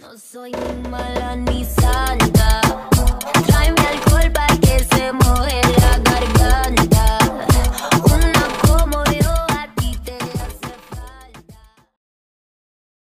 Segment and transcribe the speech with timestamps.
[0.00, 2.62] No soy ni mala ni santa.
[3.46, 7.18] Tráeme alcohol para que se la garganta.
[8.04, 11.58] Una como yo a ti te hace falta.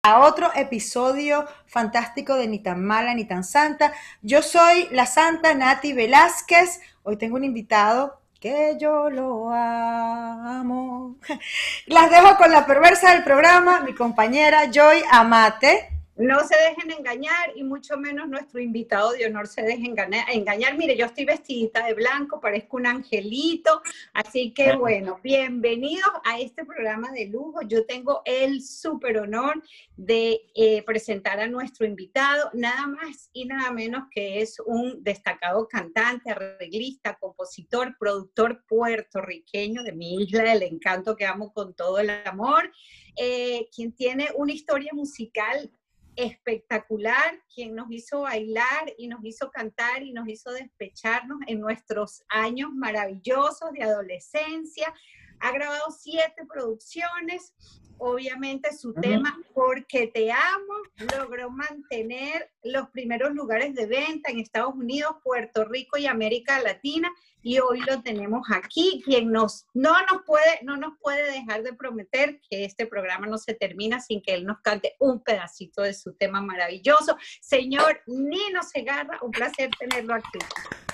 [0.03, 3.93] a otro episodio fantástico de Ni tan mala ni tan santa.
[4.23, 6.81] Yo soy la santa Nati Velázquez.
[7.03, 11.17] Hoy tengo un invitado que yo lo amo.
[11.87, 15.98] Las dejo con la perversa del programa, mi compañera Joy Amate.
[16.19, 20.29] No se dejen engañar y mucho menos nuestro invitado de honor se deje engañar.
[20.33, 20.77] engañar.
[20.77, 23.81] Mire, yo estoy vestidita de blanco, parezco un angelito,
[24.13, 27.63] así que bueno, bienvenidos a este programa de lujo.
[27.63, 29.63] Yo tengo el súper honor
[29.97, 35.69] de eh, presentar a nuestro invitado, nada más y nada menos que es un destacado
[35.69, 42.11] cantante, arreglista, compositor, productor puertorriqueño de mi isla del encanto que amo con todo el
[42.25, 42.73] amor,
[43.17, 45.71] eh, quien tiene una historia musical
[46.19, 52.25] espectacular, quien nos hizo bailar y nos hizo cantar y nos hizo despecharnos en nuestros
[52.29, 54.93] años maravillosos de adolescencia.
[55.39, 57.55] Ha grabado siete producciones.
[57.99, 60.75] Obviamente su tema, Porque te amo,
[61.17, 67.11] logró mantener los primeros lugares de venta en Estados Unidos, Puerto Rico y América Latina.
[67.43, 71.73] Y hoy lo tenemos aquí, quien nos, no, nos puede, no nos puede dejar de
[71.73, 75.95] prometer que este programa no se termina sin que él nos cante un pedacito de
[75.95, 77.17] su tema maravilloso.
[77.41, 80.39] Señor Nino Segarra, un placer tenerlo aquí.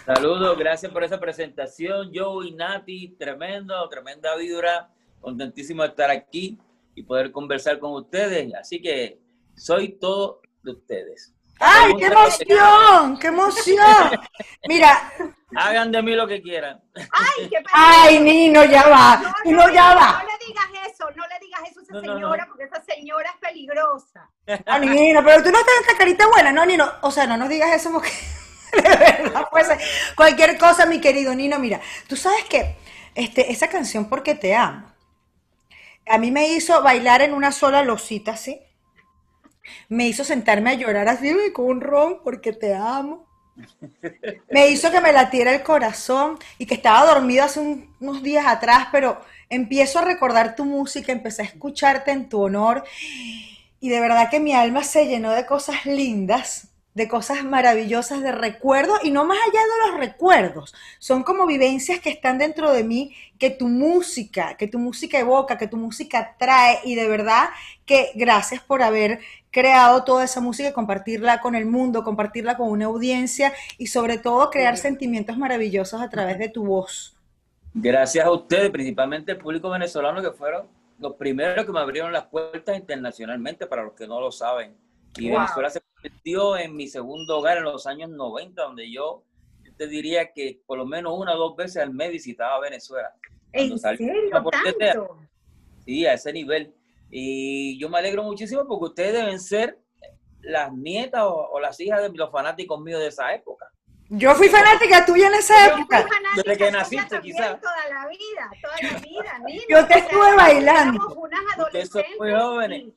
[0.06, 2.12] Saludos, gracias por esa presentación.
[2.12, 4.90] Yo y Nati, tremendo, tremenda vibra.
[5.20, 6.58] Contentísimo de estar aquí
[6.94, 8.52] y poder conversar con ustedes.
[8.54, 9.20] Así que
[9.56, 11.32] soy todo de ustedes.
[11.60, 13.18] ¡Ay, qué emoción!
[13.18, 14.10] ¡Qué emoción!
[14.68, 15.12] Mira,
[15.56, 16.82] Hagan de mí lo que quieran.
[16.94, 19.22] ¡Ay, qué ay, Nino, ya va.
[19.44, 20.22] No, No, ya va.
[20.22, 22.48] no le digas eso, no le digas eso a esa señora, no.
[22.48, 24.30] porque esa señora es peligrosa.
[24.66, 26.90] Ah, Nino, pero tú no tienes esta carita buena, ¿no, Nino?
[27.02, 28.10] O sea, no nos digas eso porque
[28.72, 29.78] de verdad puede ser
[30.16, 31.58] cualquier cosa, mi querido Nino.
[31.60, 32.76] Mira, tú sabes que
[33.14, 34.92] este, esa canción Porque te amo,
[36.06, 38.60] a mí me hizo bailar en una sola losita, así.
[39.88, 43.26] Me hizo sentarme a llorar así con un ron porque te amo.
[44.50, 48.46] Me hizo que me latiera el corazón y que estaba dormido hace un- unos días
[48.46, 52.84] atrás, pero empiezo a recordar tu música, empecé a escucharte en tu honor
[53.80, 58.30] y de verdad que mi alma se llenó de cosas lindas, de cosas maravillosas, de
[58.30, 62.84] recuerdos, y no más allá de los recuerdos, son como vivencias que están dentro de
[62.84, 67.50] mí, que tu música, que tu música evoca, que tu música trae, y de verdad
[67.84, 69.18] que gracias por haber
[69.50, 74.18] creado toda esa música y compartirla con el mundo, compartirla con una audiencia, y sobre
[74.18, 77.16] todo crear sentimientos maravillosos a través de tu voz.
[77.74, 80.68] Gracias a ustedes, principalmente el público venezolano, que fueron
[81.00, 84.83] los primeros que me abrieron las puertas internacionalmente, para los que no lo saben.
[85.16, 85.38] Y Wow.
[85.40, 89.22] Venezuela se convirtió en mi segundo hogar en los años 90, donde yo
[89.76, 93.12] te diría que por lo menos una o dos veces al mes visitaba Venezuela.
[93.52, 94.12] ¿En serio?
[94.32, 95.18] ¿Tanto?
[95.84, 96.74] Sí, a ese nivel.
[97.10, 99.78] Y yo me alegro muchísimo porque ustedes deben ser
[100.40, 103.70] las nietas o, o las hijas de los fanáticos míos de esa época.
[104.10, 106.02] Yo fui fanática tuya en esa Yo fui época.
[106.02, 107.60] fanática Desde que naciste, quizás.
[107.60, 109.40] Toda la vida, toda la vida.
[109.68, 110.94] Yo te O sea, estuve bailando.
[111.02, 112.82] éramos unas Ustedes son muy jóvenes.
[112.82, 112.94] y-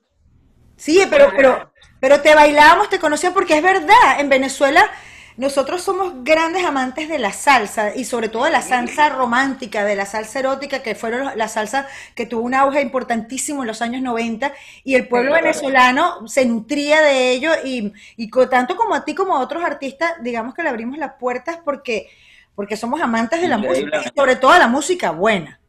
[0.78, 4.90] Sí, pero, pero, pero te bailábamos, te conocía porque es verdad, en Venezuela
[5.38, 9.96] nosotros somos grandes amantes de la salsa y sobre todo de la salsa romántica, de
[9.96, 14.02] la salsa erótica, que fueron la salsa que tuvo un auge importantísimo en los años
[14.02, 14.52] 90
[14.84, 19.38] y el pueblo venezolano se nutría de ello y, y tanto como a ti como
[19.38, 22.10] a otros artistas, digamos que le abrimos las puertas porque,
[22.56, 25.60] porque somos amantes de la música y sobre todo de la música buena.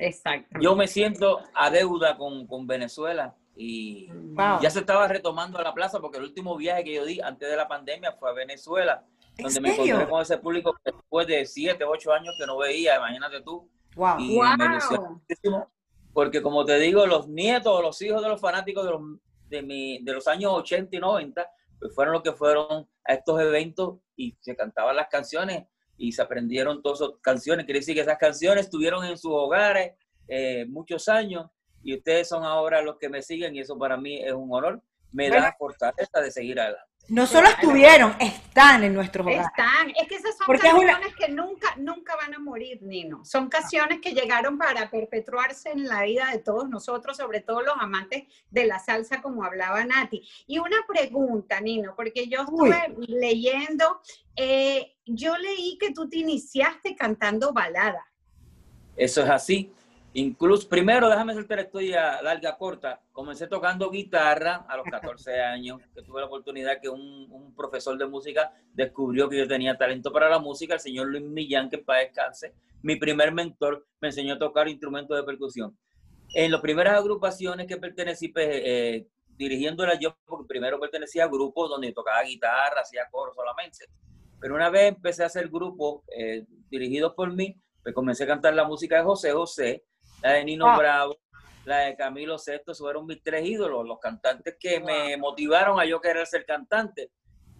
[0.00, 0.58] Exacto.
[0.60, 4.60] Yo me siento a deuda con, con Venezuela y Wow.
[4.62, 7.56] ya se estaba retomando la plaza porque el último viaje que yo di antes de
[7.56, 9.04] la pandemia fue a Venezuela,
[9.36, 12.96] ¿En donde me encontré con ese público después de siete, ocho años que no veía,
[12.96, 13.68] imagínate tú.
[13.96, 14.20] Wow.
[14.20, 14.46] Y Wow.
[14.56, 15.70] me ilusionó muchísimo,
[16.12, 19.02] porque como te digo, los nietos o los hijos de los fanáticos de los,
[19.48, 23.40] de, mi, de los años 80 y 90, pues fueron los que fueron a estos
[23.40, 25.64] eventos y se cantaban las canciones
[25.96, 27.64] y se aprendieron todas esas canciones.
[27.64, 29.94] Quiere decir que esas canciones estuvieron en sus hogares
[30.28, 31.46] eh, muchos años
[31.82, 34.82] y ustedes son ahora los que me siguen y eso para mí es un honor.
[35.12, 35.42] Me Bueno.
[35.44, 36.84] da fortaleza de seguir adelante.
[37.08, 39.46] No solo estuvieron, están en nuestros hogares.
[39.46, 42.82] Están, es que esas son Porque es una- canciones que nunca, nunca van a morir,
[42.82, 43.24] Nino.
[43.24, 47.76] Son canciones que llegaron para perpetuarse en la vida de todos nosotros, sobre todo los
[47.78, 50.22] amantes de la salsa, como hablaba Nati.
[50.46, 52.68] Y una pregunta, Nino, porque yo Uy.
[52.68, 54.02] estuve leyendo,
[54.36, 58.04] eh, yo leí que tú te iniciaste cantando balada.
[58.96, 59.72] Eso es así.
[60.18, 63.00] Incluso, primero, déjame hacerte la historia larga, corta.
[63.12, 67.96] Comencé tocando guitarra a los 14 años, que tuve la oportunidad que un, un profesor
[67.96, 71.78] de música descubrió que yo tenía talento para la música, el señor Luis Millán, que
[71.78, 75.78] para descanse, mi primer mentor, me enseñó a tocar instrumentos de percusión.
[76.34, 79.06] En las primeras agrupaciones que pertenecí, pues, eh,
[79.36, 83.86] dirigiéndolas yo, porque primero pertenecía a grupos donde tocaba guitarra, hacía coro solamente.
[84.40, 88.54] Pero una vez empecé a hacer grupos eh, dirigidos por mí, pues comencé a cantar
[88.54, 89.84] la música de José José,
[90.22, 90.76] la de Nino Ah.
[90.78, 91.16] Bravo,
[91.64, 95.84] la de Camilo Sesto, esos fueron mis tres ídolos, los cantantes que me motivaron a
[95.84, 97.10] yo querer ser cantante.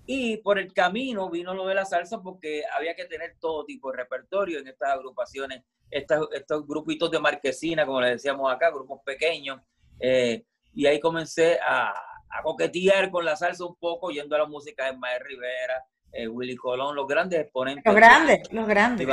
[0.06, 3.90] Y por el camino vino lo de la salsa porque había que tener todo tipo
[3.90, 9.00] de repertorio en estas agrupaciones, estas- estos grupitos de marquesina, como le decíamos acá, grupos
[9.04, 9.60] pequeños.
[10.00, 14.46] eh, y ahí comencé a, a coquetear con la salsa un poco, yendo a la
[14.46, 17.84] música de Mael Rivera, eh, Willy Colón, los grandes exponentes.
[17.84, 19.06] Los grandes, los grandes.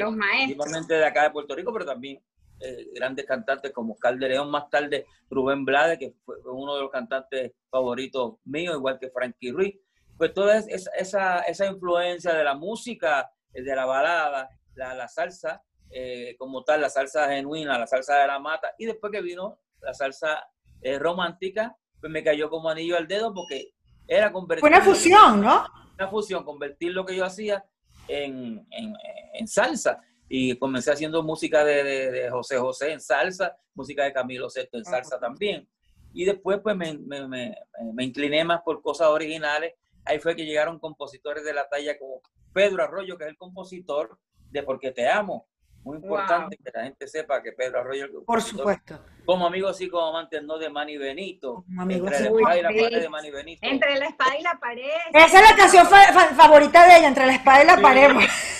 [0.00, 0.44] Los maestros.
[0.56, 2.22] principalmente de acá de Puerto Rico, pero también
[2.60, 6.82] eh, grandes cantantes como Oscar de León, más tarde Rubén Blade, que fue uno de
[6.82, 9.76] los cantantes favoritos míos, igual que Frankie Ruiz.
[10.16, 14.94] Pues toda es- esa, esa, esa influencia de la música, eh, de la balada, la,
[14.94, 19.12] la salsa, eh, como tal, la salsa genuina, la salsa de la mata, y después
[19.12, 20.48] que vino la salsa
[20.82, 23.72] eh, romántica, pues me cayó como anillo al dedo porque
[24.06, 25.64] era convertir Fue una fusión, ¿no?
[25.94, 27.64] una fusión, convertir lo que yo hacía
[28.08, 28.94] en, en-
[29.34, 30.00] en salsa.
[30.28, 34.76] Y comencé haciendo música de, de- de José José en salsa, música de Camilo Sesto
[34.78, 35.66] en salsa también.
[36.12, 37.56] Y después pues me, me- me-
[37.94, 39.74] me incliné más por cosas originales.
[40.04, 42.20] Ahí fue que llegaron compositores de la talla como
[42.52, 44.18] Pedro Arroyo, que es el compositor
[44.50, 45.46] de Porque Te Amo.
[45.84, 48.98] Muy importante que la gente sepa que Pedro Arroyo es el Por supuesto.
[49.24, 51.64] Como amigo, así como amante, no de Manny Benito.
[51.66, 52.24] Como amigo, entre sí.
[52.24, 53.66] la espada y la pared de Manny Benito.
[53.66, 54.84] Entre la espada y la pared.
[55.14, 57.82] Esa es la canción fa- fa- favorita de ella, entre la espada y la Sí.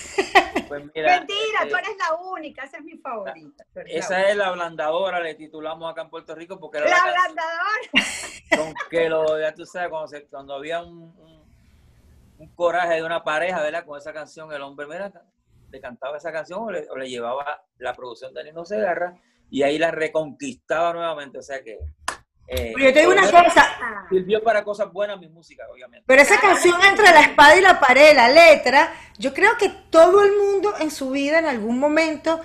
[0.68, 3.64] Pues mira, Mentira, este, tú eres la única, esa es mi favorita.
[3.74, 7.78] la Esa es la ablandadora, le titulamos acá en Puerto Rico, porque era La ablandadora.
[8.56, 11.44] con que lo, ya tú sabes, cuando, se- cuando había un, un,
[12.38, 13.84] un coraje de una pareja, ¿verdad?
[13.84, 15.10] Con esa canción, el hombre, mira,
[15.70, 19.14] le cantaba esa canción o le, o le llevaba la producción de Nino Segarra
[19.50, 21.78] y ahí la reconquistaba nuevamente, o sea que...
[22.48, 23.66] eh, Pero yo te digo una cosa,
[24.08, 26.04] Sirvió para cosas buenas mi música, obviamente.
[26.06, 30.22] pero esa canción entre la espada y la pared, la letra, yo creo que todo
[30.24, 32.40] el mundo en su vida en algún momento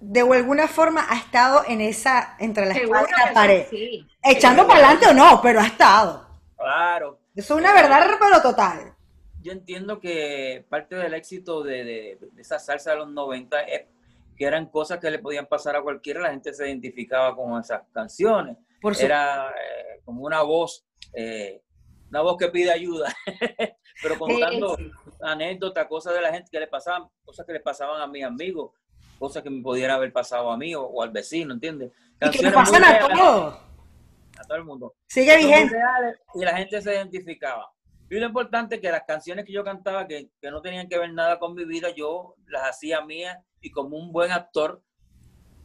[0.00, 3.66] de alguna forma ha estado en esa entre la Seguro espada y la pared.
[3.70, 4.06] sí.
[4.22, 6.28] Echando para adelante o no, pero ha estado.
[6.56, 7.18] Claro.
[7.34, 8.92] Eso es una verdad pero total.
[9.40, 13.82] yo entiendo que parte del éxito de, de- de esa salsa de los 90 es
[14.36, 17.82] que eran cosas que le podían pasar a cualquiera, la gente se identificaba con esas
[17.92, 18.56] canciones.
[18.80, 21.62] Por Era eh, como una voz, eh,
[22.10, 23.14] una voz que pide ayuda,
[24.02, 24.76] pero contando
[25.20, 28.72] anécdotas, cosas de la gente que le pasaban, cosas que le pasaban a mis amigos,
[29.18, 31.90] cosas que me pudiera haber pasado a mí o, o al vecino, ¿entiendes?
[32.20, 33.54] Y que le Canciones pasan a todos.
[34.38, 35.76] a todo el mundo Sigue vigente.
[36.34, 37.70] y la gente se identificaba.
[38.10, 40.98] Y lo importante es que las canciones que yo cantaba, que, que no tenían que
[40.98, 44.82] ver nada con mi vida, yo las hacía mías y como un buen actor,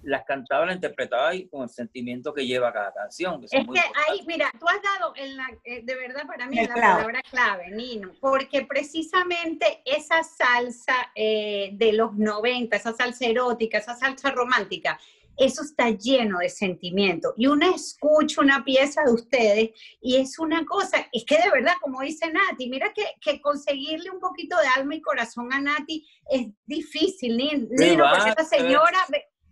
[0.03, 3.39] las cantaba, las interpretaba y con el sentimiento que lleva cada canción.
[3.41, 6.47] Que Es muy que ahí, mira, tú has dado en la, eh, de verdad para
[6.47, 13.25] mí la palabra clave, Nino, porque precisamente esa salsa eh, de los 90, esa salsa
[13.25, 14.99] erótica, esa salsa romántica,
[15.35, 17.33] eso está lleno de sentimiento.
[17.35, 19.69] Y uno escucha una pieza de ustedes
[19.99, 24.11] y es una cosa, es que de verdad, como dice Nati, mira que, que conseguirle
[24.11, 28.99] un poquito de alma y corazón a Nati es difícil, Nin- Nino, porque esa señora...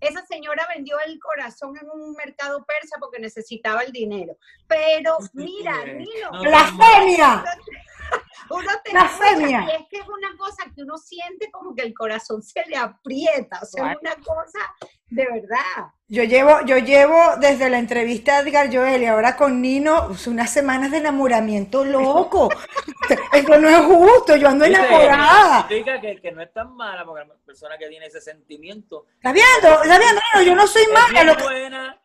[0.01, 4.35] Esa señora vendió el corazón en un mercado persa porque necesitaba el dinero.
[4.67, 7.43] Pero mira, Nino, no, ¡Blasfemia!
[8.49, 9.59] uno te Blasfemia.
[9.59, 12.63] escucha y es que es una cosa que uno siente como que el corazón se
[12.67, 14.59] le aprieta, o sea, es una cosa
[15.09, 15.91] de verdad.
[16.07, 20.27] Yo llevo, yo llevo desde la entrevista a Edgar Joel y ahora con Nino pues,
[20.27, 22.49] unas semanas de enamoramiento loco.
[23.33, 25.67] Esto no es justo, yo ando enamorada.
[25.67, 29.33] Significa que, que no es tan mala, porque la persona que tiene ese sentimiento ¿Estás
[29.33, 29.83] viendo?
[29.83, 30.21] ¿Estás viendo?
[30.35, 30.45] Nino?
[30.49, 31.07] Yo no soy mala.
[31.11, 32.01] bien Lo que- buena.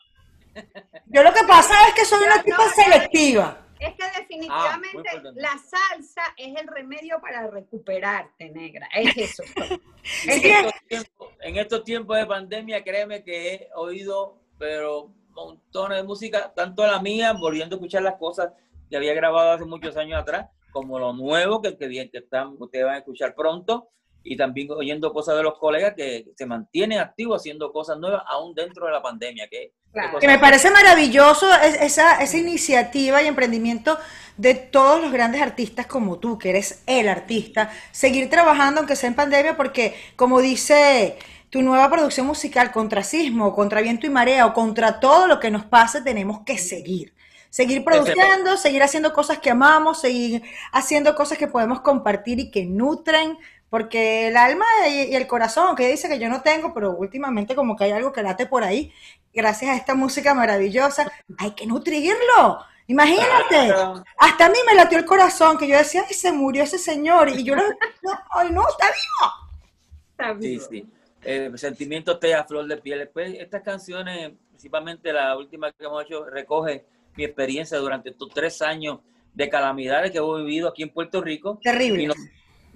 [1.06, 3.65] yo lo que pasa es que soy una tipa selectiva.
[3.78, 8.88] Es que Ah, definitivamente la salsa es el remedio para recuperarte, negra.
[8.94, 9.42] Es eso.
[10.26, 15.98] Es En estos, tiempos, en estos tiempos de pandemia, créeme que he oído, pero montones
[15.98, 18.52] de música, tanto la mía, volviendo a escuchar las cosas
[18.88, 22.84] que había grabado hace muchos años atrás, como lo nuevo que, que, que están, ustedes
[22.84, 23.90] van a escuchar pronto,
[24.26, 28.54] y también oyendo cosas de los colegas que se mantienen activos haciendo cosas nuevas aún
[28.54, 29.48] dentro de la pandemia.
[29.48, 30.18] Que, Claro.
[30.18, 33.96] Que me parece maravilloso es- esa, esa iniciativa y emprendimiento
[34.36, 39.08] de todos los grandes artistas como tú, que eres el artista, seguir trabajando aunque sea
[39.08, 41.16] en pandemia, porque como dice
[41.48, 45.50] tu nueva producción musical contra sismo, contra viento y marea o contra todo lo que
[45.50, 47.14] nos pase, tenemos que seguir.
[47.48, 50.42] Seguir produciendo, seguir haciendo cosas que amamos, seguir
[50.72, 53.38] haciendo cosas que podemos compartir y que nutren,
[53.70, 57.76] porque el alma y, el corazón, que dice que yo no tengo, pero últimamente como
[57.76, 58.92] que hay algo que late por ahí,
[59.32, 62.58] gracias a esta música maravillosa, hay que nutrirlo.
[62.88, 63.74] Imagínate,
[64.18, 67.28] hasta a mí me latió el corazón, que yo decía, ay, se murió ese señor,
[67.28, 67.62] y yo no,
[68.30, 69.32] ay, no, está vivo.
[70.12, 70.60] Está bien.
[70.60, 70.86] Sí, sí.
[71.22, 73.00] El sentimiento te a flor de piel.
[73.00, 78.62] Después, estas canciones, principalmente la última que hemos hecho, recoge mi experiencia durante estos tres
[78.62, 79.00] años
[79.34, 81.58] de calamidades que hemos vivido aquí en Puerto Rico.
[81.62, 82.04] Terrible.
[82.04, 82.16] Y nos-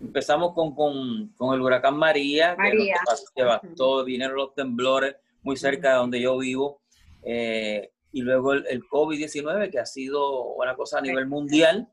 [0.00, 2.96] empezamos con, con, con el huracán María, María.
[3.34, 6.82] que devastó, vinieron los temblores muy cerca de donde yo vivo,
[7.22, 11.88] eh, y luego el, el COVID-19, que ha sido una cosa a nivel mundial,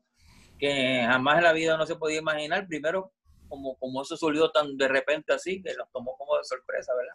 [0.58, 3.12] que jamás en la vida no se podía imaginar, primero
[3.48, 7.14] como, como eso surgió tan de repente así, que nos tomó como de sorpresa, ¿verdad?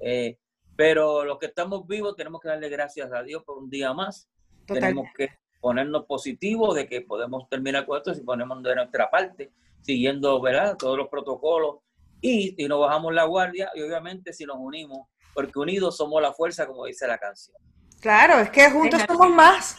[0.00, 0.38] Eh,
[0.76, 4.28] pero los que estamos vivos tenemos que darle gracias a Dios por un día más,
[4.66, 5.12] tenemos Totalmente.
[5.16, 9.52] que ponernos positivos de que podemos terminar con esto si ponemos de nuestra parte,
[9.82, 10.76] siguiendo ¿verdad?
[10.76, 11.76] todos los protocolos
[12.20, 16.32] y si no bajamos la guardia y obviamente si nos unimos, porque unidos somos la
[16.32, 17.56] fuerza, como dice la canción.
[18.00, 19.78] Claro, es que juntos Es somos más.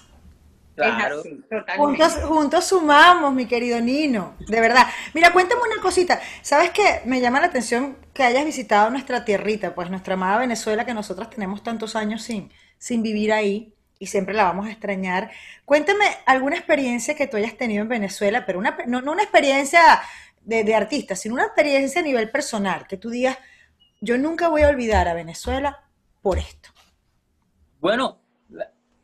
[0.75, 1.77] Claro, así, totalmente.
[1.77, 4.87] Juntos, juntos sumamos, mi querido Nino, de verdad.
[5.13, 6.19] Mira, cuéntame una cosita.
[6.41, 7.01] ¿Sabes qué?
[7.05, 11.29] Me llama la atención que hayas visitado nuestra tierrita, pues nuestra amada Venezuela, que nosotras
[11.29, 15.29] tenemos tantos años sin, sin vivir ahí y siempre la vamos a extrañar.
[15.63, 19.79] Cuéntame alguna experiencia que tú hayas tenido en Venezuela, pero una, no, no una experiencia
[20.41, 23.37] de, de artista, sino una experiencia a nivel personal, que tú digas,
[23.99, 25.83] yo nunca voy a olvidar a Venezuela
[26.19, 26.71] por esto.
[27.79, 28.19] Bueno,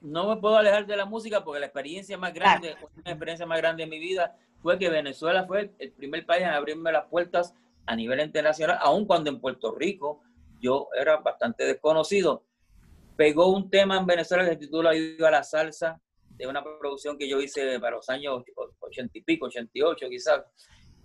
[0.02, 3.60] no me puedo alejar de la música porque la experiencia más grande, una experiencia más
[3.60, 7.06] grande de mi vida fue que Venezuela fue el, el primer país en abrirme las
[7.06, 7.54] puertas
[7.86, 10.24] a nivel internacional, aun cuando en Puerto Rico
[10.60, 12.47] yo era bastante desconocido.
[13.18, 17.28] Pegó un tema en Venezuela que se titula Viva la Salsa, de una producción que
[17.28, 18.44] yo hice para los años
[18.80, 20.44] ochenta y pico, 88 quizás,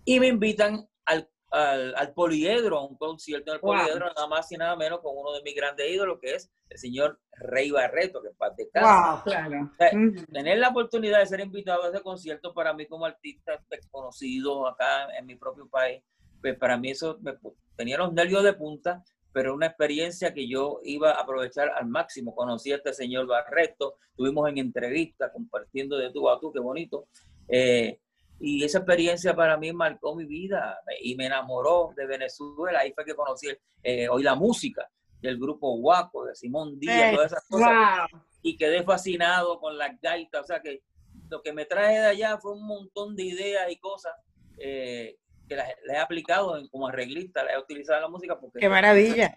[0.05, 3.77] y me invitan al, al, al Poliedro, a un concierto en el Wow.
[3.79, 6.79] Poliedro, nada más y nada menos con uno de mis grandes ídolos, que es el
[6.79, 9.23] señor Rey Barreto, que es paz de Wow.
[9.25, 9.71] Claro.
[9.79, 10.27] sea, Ujú.
[10.33, 15.09] Tener la oportunidad de ser invitado a ese concierto para mí como artista desconocido acá
[15.17, 16.03] en mi propio país,
[16.43, 17.39] pues para mí eso me
[17.77, 19.03] tenía los nervios de punta,
[19.33, 22.35] pero una experiencia que yo iba a aprovechar al máximo.
[22.35, 27.07] Conocí a este señor Barreto, estuvimos en entrevista compartiendo de tú a tú, qué bonito.
[27.49, 27.99] Eh,
[28.41, 32.81] y esa experiencia para mí marcó mi vida y me enamoró de Venezuela.
[32.81, 33.49] Ahí fue que conocí
[33.83, 34.89] eh, hoy la música
[35.21, 37.15] del grupo Guaco, de Simón Díaz, Sí.
[37.17, 37.69] todas esas cosas
[38.11, 38.21] Wow.
[38.43, 40.43] y quedé fascinado con las gaitas.
[40.43, 40.83] O sea que
[41.31, 44.13] lo que me traje de allá fue un montón de ideas y cosas
[44.59, 45.17] eh,
[45.53, 45.57] que
[45.87, 49.35] las he aplicado en- como arreglista, las he utilizado en la música porque Qué maravilla.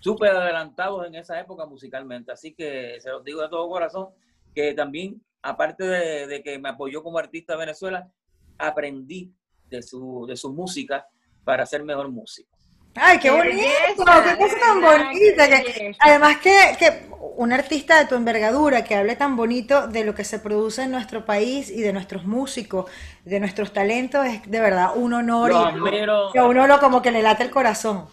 [0.00, 2.32] súper adelantados en esa época musicalmente.
[2.32, 4.08] Así que se los digo de todo corazón
[4.54, 8.10] que también, aparte de, de que me apoyó como artista de Venezuela,
[8.58, 9.32] aprendí
[9.68, 11.06] de su, de su música
[11.44, 12.56] para ser mejor músico.
[12.94, 15.48] Ay, qué Qué bonito, belleza, qué cosa tan bonita.
[15.48, 20.14] que- además que, que un artista de tu envergadura que hable tan bonito de lo
[20.14, 22.90] que se produce en nuestro país y de nuestros músicos,
[23.24, 27.10] de nuestros talentos, es de verdad un honor Los y a uno lo como que
[27.10, 28.06] le late el corazón.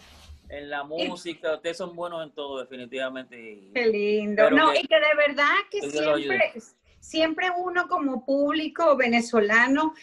[0.49, 3.35] en la música, ustedes son buenos en todo definitivamente.
[3.73, 4.43] Qué lindo.
[4.45, 6.53] Pero No, que- y que de verdad que lo siempre,
[7.01, 9.93] siempre uno como público venezolano,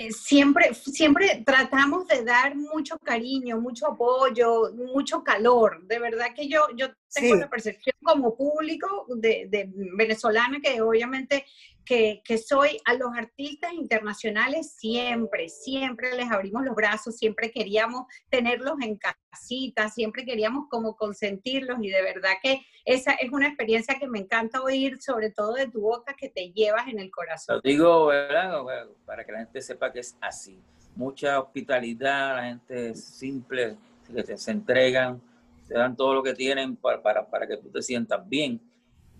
[0.00, 5.84] eh, siempre, siempre tratamos de dar mucho cariño, mucho apoyo, mucho calor.
[5.88, 7.40] De verdad que yo, yo tengo Sí.
[7.40, 11.44] la percepción como público de, de venezolana que obviamente
[11.84, 18.04] que, que soy a los artistas internacionales siempre, siempre les abrimos los brazos, siempre queríamos
[18.28, 23.98] tenerlos en casita, siempre queríamos como consentirlos y de verdad que esa es una experiencia
[23.98, 27.12] que me encanta oír, sobre todo de tu boca, que te llevas en el Lo
[27.12, 27.60] corazón.
[27.64, 28.60] digo, ¿verdad?
[29.06, 30.60] Para que la gente sepa que es así.
[30.94, 33.76] Mucha hospitalidad, la gente es simple,
[34.14, 35.22] que te, se entregan,
[35.68, 38.60] te dan todo lo que tienen para, para, para que tú te sientas bien.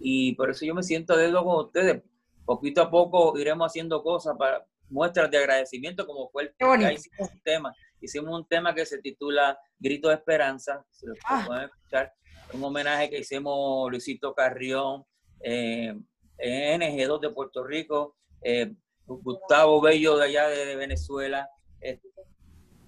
[0.01, 2.03] Y por eso yo me siento de dedo con ustedes.
[2.45, 7.31] Poquito a poco iremos haciendo cosas para muestras de agradecimiento, como fue el ya hicimos
[7.31, 7.75] un tema.
[8.01, 11.45] Hicimos un tema que se titula Grito de Esperanza, si lo Ah.
[11.47, 12.13] pueden escuchar.
[12.55, 15.05] Un homenaje que hicimos Luisito Carrión,
[15.41, 15.95] eh,
[16.39, 18.73] NG2 de Puerto Rico, eh,
[19.05, 21.49] Gustavo Bello de allá de, de Venezuela,
[21.81, 22.01] eh,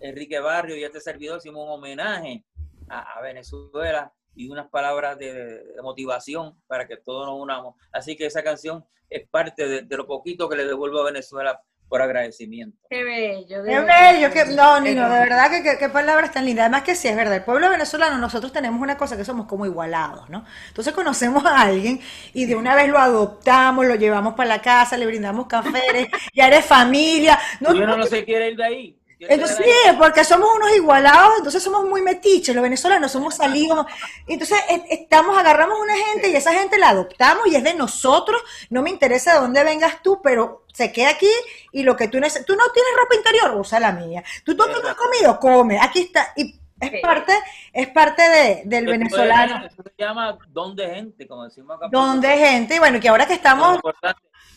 [0.00, 2.45] Enrique Barrio y este servidor hicimos un homenaje
[2.90, 7.75] a, a Venezuela y unas palabras de, de motivación para que todos nos unamos.
[7.92, 11.61] Así que esa canción es parte de, de lo poquito que le devuelvo a Venezuela
[11.88, 12.78] por agradecimiento.
[12.88, 13.64] Qué bello.
[13.64, 16.66] Qué bello, que, no, Nino, de verdad que que- qué palabras tan lindas.
[16.66, 19.66] Además que sí, es verdad, el pueblo venezolano, nosotros tenemos una cosa que somos como
[19.66, 20.44] igualados, ¿no?
[20.68, 22.00] Entonces conocemos a alguien
[22.32, 26.47] y de una vez lo adoptamos, lo llevamos para la casa, le brindamos café, ya
[26.47, 27.37] eres familia.
[27.59, 29.00] No, y uno no se quiere ir de ahí.
[29.29, 33.85] Entonces, sí, porque somos unos igualados, entonces somos muy metiches, los venezolanos somos salidos.
[34.27, 34.59] Entonces,
[34.89, 38.41] estamos, agarramos una gente y esa gente la adoptamos y es de nosotros.
[38.71, 41.31] No me interesa de dónde vengas tú, pero se queda aquí
[41.73, 42.47] y lo que tú necesitas.
[42.47, 44.23] Tú no tienes ropa interior, usa la mía.
[44.45, 45.79] Tú no tienes comido, come.
[45.81, 46.33] Aquí está.
[46.37, 47.35] Y es parte,
[47.75, 49.67] es parte de- del venezolano.
[49.67, 51.89] es- Eso se llama don de gente, como decimos acá.
[51.91, 53.81] Donde gente, y bueno, que ahora que es estamos.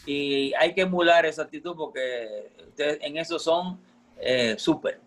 [0.05, 3.79] Y hay que emular esa actitud porque ustedes en eso son
[4.19, 4.99] eh, súper.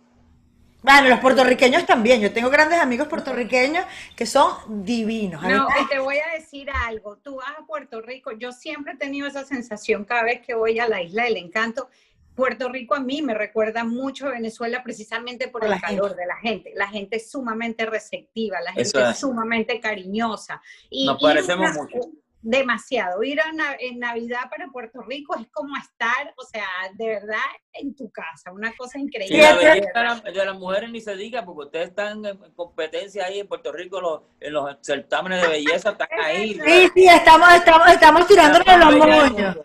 [0.83, 2.21] bueno, los puertorriqueños también.
[2.21, 3.85] Yo tengo grandes amigos puertorriqueños
[4.15, 5.43] que son divinos.
[5.43, 7.17] No, y te voy a decir algo.
[7.17, 8.33] Tú vas a Puerto Rico.
[8.33, 11.89] Yo siempre he tenido esa sensación cada vez que voy a la isla del encanto.
[12.37, 16.15] Puerto Rico a mí me recuerda mucho a Venezuela precisamente por Por el la calor
[16.15, 16.73] de la gente.
[16.77, 19.19] La gente es sumamente receptiva, la gente es es.
[19.19, 20.61] sumamente cariñosa.
[20.91, 22.11] Y Nos parecemos una- mucho.
[22.49, 23.25] Demasiado.
[23.25, 27.41] Ir a na- en Navidad para Puerto Rico es como estar, o sea, de verdad
[27.73, 29.38] en tu casa, una cosa Y increíble.
[29.43, 29.81] la Fíjate.
[29.81, 33.25] belleza de la- de las mujeres ni se diga, porque ustedes están en en competencia
[33.26, 36.55] ahí en Puerto Rico, los- en los certámenes de belleza, están ahí.
[36.65, 39.57] Sí, sí, estamos, estamos, estamos tirándonos los moños.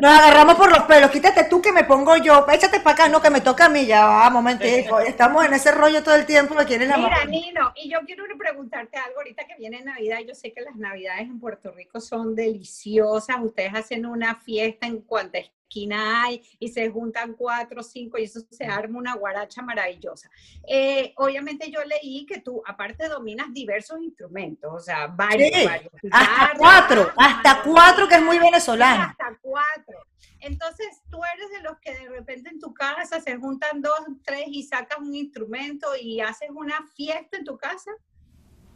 [0.00, 1.10] Nos agarramos por los pelos.
[1.12, 2.44] Quítate tú que me pongo yo.
[2.52, 3.86] Échate para acá, no, que me toca a mí.
[3.86, 4.98] Ya va, momentico.
[5.00, 6.66] Estamos en ese rollo todo el tiempo es la
[6.98, 7.24] Mira.
[7.26, 10.18] Nino, y yo quiero preguntarte algo ahorita que viene Navidad.
[10.26, 13.36] Yo sé que las Navidades en Puerto Rico son deliciosas.
[13.42, 18.24] Ustedes hacen una fiesta en cuanta esquina hay y se juntan cuatro o cinco y
[18.24, 20.30] eso se arma una guaracha maravillosa.
[20.66, 25.92] Eh, obviamente yo leí que tú, aparte, dominas diversos instrumentos, o sea, varios, Sí, varios.
[26.10, 29.02] Hasta cuatro, hasta cuatro, que es muy venezolano.
[29.04, 29.98] hasta cuatro.
[30.40, 34.44] Entonces, tú eres de los que de repente en tu casa se juntan dos, tres
[34.46, 37.90] y sacas un instrumento y haces una fiesta en tu casa.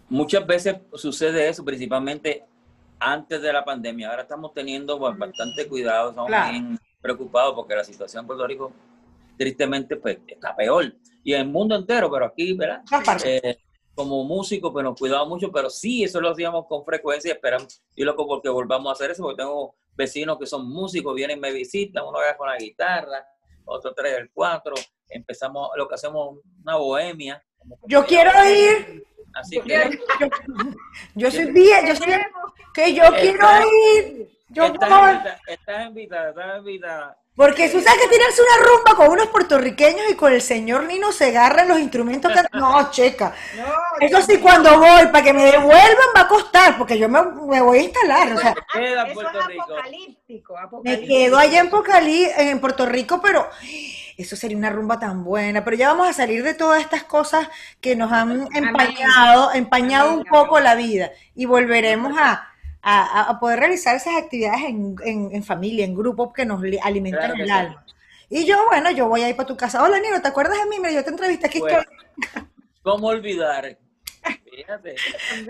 [0.08, 2.44] Muchas veces sucede eso, principalmente
[3.02, 4.10] antes de la pandemia.
[4.10, 6.50] Ahora estamos teniendo pues, bastante cuidado, estamos Claro.
[6.52, 8.72] bien preocupados porque la situación en Puerto Rico,
[9.36, 10.94] tristemente, pues está peor.
[11.24, 12.82] Y en el mundo entero, pero aquí, ¿verdad?
[13.24, 13.58] Eh,
[13.94, 17.82] como músicos, pues nos cuidamos mucho, pero sí, eso lo hacíamos con frecuencia y esperamos,
[17.94, 21.52] y loco porque volvamos a hacer eso, porque tengo vecinos que son músicos, vienen, me
[21.52, 23.26] visitan, uno va con la guitarra,
[23.64, 24.74] otro trae el cuatro,
[25.08, 27.44] empezamos, lo que hacemos, una bohemia.
[27.86, 29.04] Yo quiero ir.
[29.34, 29.90] Así que
[31.14, 32.06] Yo soy bien, yo soy
[32.74, 33.48] que yo quiero
[33.96, 34.28] ir.
[34.48, 35.12] Yo estás voy.
[35.12, 37.18] invitada, estás invitada, estás invitada.
[37.34, 41.12] Porque tú sabes que tirarse una rumba con unos puertorriqueños y con el señor Nino
[41.12, 42.40] Segarra en los instrumentos que...
[42.58, 43.34] No, checa.
[43.56, 43.64] No,
[44.00, 47.62] Eso sí, cuando voy, para que me devuelvan va a costar, porque yo me, me
[47.62, 48.32] voy a instalar.
[48.34, 49.62] O sea, eso Puerto es Rico.
[49.62, 53.48] apocalíptico, me quedo allá en Pocalí, en Puerto Rico, pero
[54.16, 55.64] eso sería una rumba tan buena.
[55.64, 57.48] Pero ya vamos a salir de todas estas cosas
[57.80, 61.10] que nos han empañado, empañado un poco la vida.
[61.34, 62.48] Y volveremos a,
[62.82, 66.78] a- a poder realizar esas actividades en, en- en familia, en grupo, que nos li-
[66.82, 67.52] alimentan Claro que el sí.
[67.54, 67.84] alma.
[68.28, 69.82] Y yo, bueno, yo voy a ir para tu casa.
[69.82, 70.76] Hola, Nino, ¿te acuerdas de mí?
[70.78, 71.60] Mira, yo te entrevisté aquí.
[71.60, 72.42] Bueno, estoy.
[72.82, 73.76] ¿Cómo olvidar?
[74.50, 74.96] Fíjate.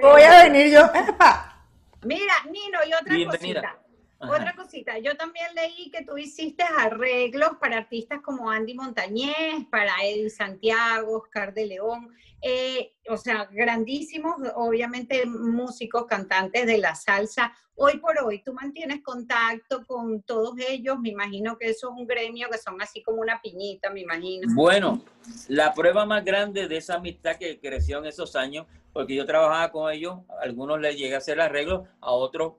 [0.01, 0.81] Voy a venir yo.
[0.94, 1.64] Epa.
[2.03, 3.61] Mira, Nino, y otra Bienvenida.
[3.62, 3.82] cosita.
[4.22, 4.32] Ajá.
[4.32, 9.92] Otra cosita, yo también leí que tú hiciste arreglos para artistas como Andy Montañez, para
[10.04, 12.08] Eddie Santiago, Oscar de León,
[12.40, 17.52] eh, o sea, grandísimos, obviamente músicos, cantantes de la salsa.
[17.74, 22.06] Hoy por hoy, tú mantienes contacto con todos ellos, me imagino que eso es un
[22.06, 24.46] gremio que son así como una piñita, me imagino.
[24.54, 25.02] Bueno,
[25.48, 29.72] la prueba más grande de esa amistad que creció en esos años, porque yo trabajaba
[29.72, 32.54] con ellos, a algunos les llegué a hacer arreglos, a otros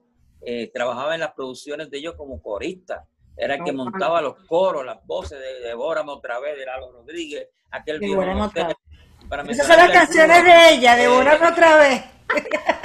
[0.46, 3.06] eh, trabajaba en las producciones de ellos como corista.
[3.36, 6.92] Era el que No, montaba los coros, las voces de Devórame otra vez, de Lalo
[6.92, 8.76] Rodríguez, aquel viejo Devórame otra hotel,
[9.28, 12.04] para Esas son las canciones de ella, de otra vez.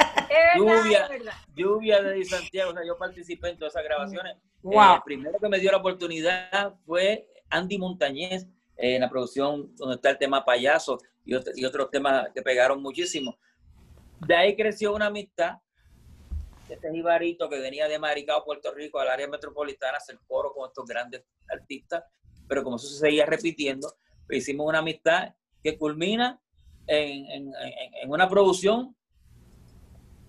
[0.56, 1.10] Lluvia.
[1.56, 4.38] Lluvia de Santiago, o sea, yo participé en todas esas grabaciones.
[4.62, 4.74] Wow.
[4.82, 8.44] Eh, el primero que me dio la oportunidad fue Andy Montañez
[8.78, 12.42] eh, en la producción donde está el tema Payaso y, otro- y otros temas que
[12.42, 13.38] pegaron muchísimo.
[14.26, 15.58] De ahí creció una amistad.
[16.70, 20.68] Este jibarito que venía de Maricao, Puerto Rico, al área metropolitana, a hacer coro con
[20.70, 22.04] estos grandes artistas,
[22.48, 23.94] pero como eso se seguía repitiendo,
[24.28, 26.40] pues hicimos una amistad que culmina
[26.88, 27.54] en, en-
[28.02, 28.96] en- una producción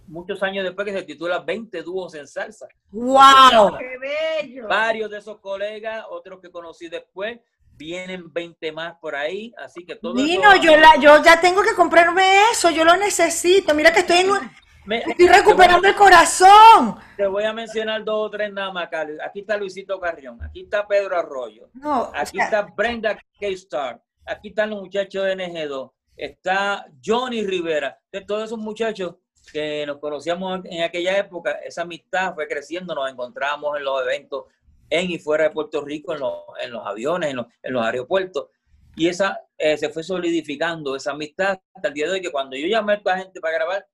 [0.07, 2.67] muchos años después que se titula 20 dúos en salsa.
[2.91, 3.79] ¡Wow!
[3.79, 4.67] ¡Qué bello!
[4.67, 7.39] Varios de esos colegas, otros que conocí después,
[7.77, 11.63] vienen 20 más por ahí, así que todo Nino, eso- yo, la, yo ya tengo
[11.63, 13.73] que comprarme eso, yo lo necesito.
[13.75, 14.51] Mira que estoy en, un-
[14.87, 16.97] Me- Estoy recuperando el corazón.
[17.17, 19.15] Te voy a mencionar dos o tres nada más, Cali.
[19.25, 24.03] Aquí está Luisito Carrión, aquí está Pedro Arroyo, No, o aquí sea, está Brenda K-Star,
[24.27, 29.17] aquí están los muchachos de NG2, está Johnny Rivera, de todos esos muchachos
[29.53, 34.45] que nos conocíamos en aquella época, esa amistad fue creciendo, nos encontrábamos en los eventos
[34.89, 37.85] en y fuera de Puerto Rico, en los, en los aviones, en los, en los
[37.85, 38.49] aeropuertos,
[38.97, 42.57] y esa eh, se fue solidificando, esa amistad, hasta el día de hoy, que cuando
[42.57, 43.87] yo llamé a esta gente para grabar,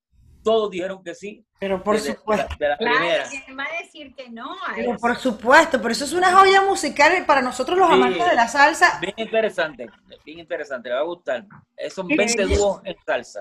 [0.46, 2.46] todos dijeron que sí, pero por desde supuesto.
[2.50, 3.24] la- de la Claro, primera.
[3.28, 5.00] ¿quién va a decir que no a Pero eso?
[5.00, 7.94] por supuesto, pero eso es una joya musical para nosotros los Sí.
[7.94, 8.98] amantes de la salsa.
[9.00, 9.88] Bien interesante,
[10.24, 11.44] bien interesante, le va a gustar.
[11.92, 12.54] Son Sí, 20 sí.
[12.54, 13.40] dúos en salsa.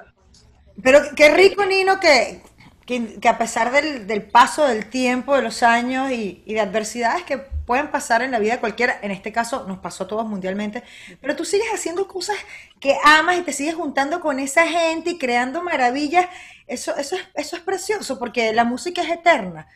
[0.82, 2.42] Pero qué rico, Nino, que,
[2.88, 6.62] que, que a pesar del, del paso del tiempo, de los años y, y de
[6.62, 10.08] adversidades que pueden pasar en la vida de cualquiera, en este caso nos pasó a
[10.08, 10.84] todos mundialmente,
[11.22, 12.38] pero tú sigues haciendo cosas
[12.80, 16.28] que amas y te sigues juntando con esa gente y creando maravillas.
[16.68, 19.68] Eso, eso, es, eso es precioso porque la música es eterna.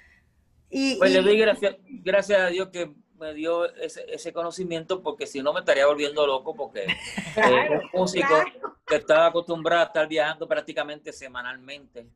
[0.70, 5.02] Y, Pues y- le doy gracias, gracias a Dios que me dio ese, ese conocimiento,
[5.04, 6.98] porque si no me estaría volviendo loco, porque eh,
[7.34, 8.78] Claro, un músico claro.
[8.86, 12.08] que estaba acostumbrado a estar viajando prácticamente semanalmente,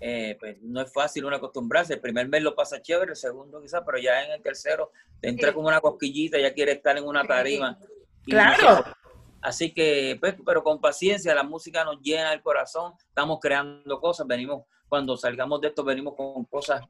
[0.00, 1.94] eh, pues no es fácil uno acostumbrarse.
[1.94, 5.28] El primer mes lo pasa chévere, el segundo quizás, pero ya en el tercero te
[5.28, 7.78] entra como una cosquillita, ya quiere estar en una tarima.
[8.22, 8.84] Claro.
[8.84, 9.00] no
[9.42, 14.26] Así que, pues, pero con paciencia, la música nos llena el corazón, estamos creando cosas,
[14.26, 16.82] venimos, cuando salgamos de esto, venimos con cosas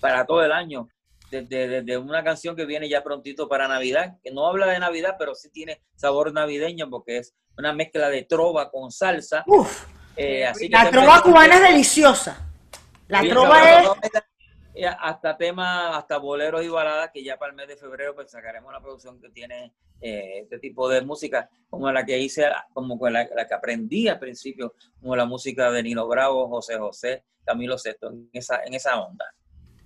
[0.00, 0.88] para todo el año.
[1.30, 5.16] Desde, desde una canción que viene ya prontito para Navidad, que no habla de Navidad,
[5.18, 9.42] pero sí tiene sabor navideño porque es una mezcla de trova con salsa.
[9.46, 12.46] uf, eh, así la trova cubana es deliciosa.
[13.08, 13.88] La Bien trova es...
[14.76, 18.32] Y hasta temas, hasta boleros y baladas, que ya para el mes de febrero pues
[18.32, 22.98] sacaremos una producción que tiene eh, este tipo de música, como la que hice, como
[22.98, 27.24] con la, la que aprendí al principio, como la música de Nino Bravo, José José,
[27.44, 29.24] Camilo Sesto, en esa, en esa onda.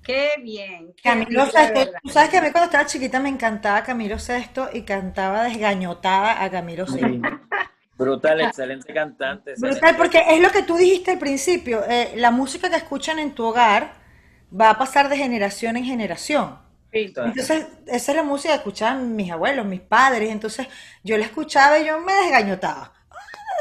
[0.03, 0.95] Qué bien.
[0.97, 4.19] qué Camilo bien, Sesto, tú sabes que a mí cuando estaba chiquita me encantaba Camilo
[4.19, 7.29] Sesto y cantaba desgañotada a Camilo Sesto.
[7.99, 9.55] Brutal, excelente cantante.
[9.59, 13.35] Brutal, porque es lo que tú dijiste al principio, eh, la música que escuchan en
[13.35, 13.95] tu hogar
[14.59, 16.59] va a pasar de generación en generación.
[16.93, 17.13] Sí.
[17.17, 20.69] Entonces, esa es la música que escuchaban mis abuelos, mis padres, entonces
[21.03, 22.95] yo la escuchaba y yo me desgañotaba.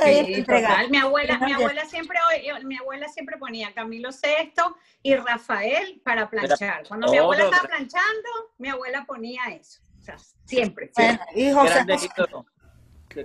[0.06, 0.90] Sí, total.
[0.92, 6.30] Mi abuela, mi abuela siempre, oye, mi abuela siempre ponía Camilo Sesto y Rafael para
[6.30, 6.88] planchar.
[6.88, 9.82] Cuando mi abuela estaba planchando, mi abuela ponía eso.
[10.00, 10.92] O sea, siempre.
[10.96, 12.46] Bueno, y José grandes José- hitos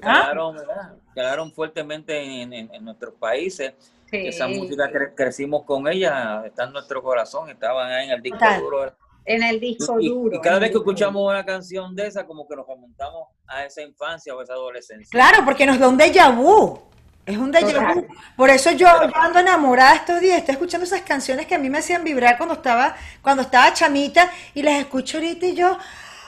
[0.01, 0.21] que ¿Ah?
[0.23, 0.93] calaron, ¿verdad?
[1.15, 3.75] Calaron fuertemente en, en- en nuestros países.
[4.11, 4.27] Sí.
[4.27, 8.39] Esa música cre- crecimos con ella, está en nuestro corazón, estaban ahí en el disco
[8.39, 8.61] Total.
[8.61, 8.93] duro.
[9.25, 10.37] En el disco Y, duro.
[10.37, 13.81] y cada vez que escuchamos una canción de esa, como que nos remontamos a esa
[13.83, 15.09] infancia o a esa adolescencia.
[15.11, 16.81] Claro, porque nos da un déjà vu.
[17.25, 18.05] Es un déjà vu.
[18.37, 20.39] Por eso yo, yo ando enamorada estos días.
[20.39, 24.29] Estoy escuchando esas canciones que a mí me hacían vibrar cuando estaba, cuando estaba chamita
[24.55, 25.79] y las escucho ahorita y yo,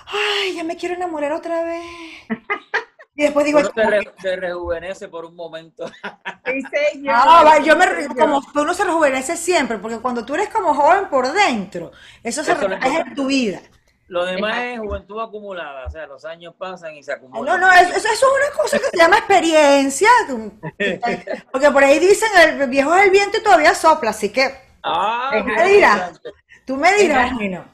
[0.06, 1.84] ay, ya me quiero enamorar otra vez.
[3.16, 5.86] Y después digo, Uno se, re- se rejuvenece por un momento.
[6.46, 6.60] Sí,
[6.92, 7.14] señor.
[7.16, 11.32] ah, yo me, como uno se rejuvenece siempre, porque cuando tú eres como joven por
[11.32, 11.90] dentro,
[12.22, 13.60] eso se Eso es lo refleja en tu vida.
[14.08, 17.60] Lo demás es juventud acumulada, o sea, los años pasan y se No, acumulan.
[17.60, 20.08] no, eso, eso es una cosa que se llama experiencia.
[21.50, 22.28] Porque por ahí dicen,
[22.60, 25.44] el viejo es el viento y todavía sopla, así que Ah, así.
[25.44, 25.64] Mira.
[25.64, 26.30] interesante.
[26.66, 27.32] tú me dirás.
[27.36, 27.64] Nino.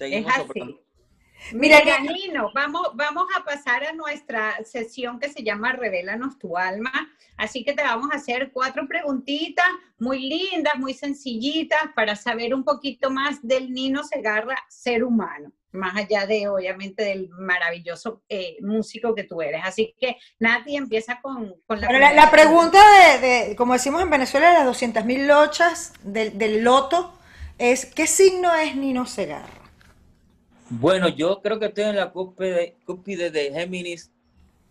[0.00, 0.80] Es así.
[1.52, 2.12] Mira, Mira, Nino.
[2.12, 6.90] Nino, vamos, vamos a pasar a nuestra sesión que se llama Revélanos tu alma.
[7.36, 9.66] Así que te vamos a hacer cuatro preguntitas
[9.98, 15.96] muy lindas, muy sencillitas, para saber un poquito más del Nino Segarra, ser humano, más
[15.96, 19.62] allá de, obviamente, del maravilloso eh, músico que tú eres.
[19.64, 22.80] Así que, Nati, empieza con, con la la, la pregunta
[23.20, 27.16] de, de- como decimos en Venezuela, las 200.000 lochas del, del loto,
[27.58, 29.48] es ¿qué signo es Nino Segarra?
[30.70, 34.10] Bueno, yo creo que estoy en la cúspide, cúspide de Géminis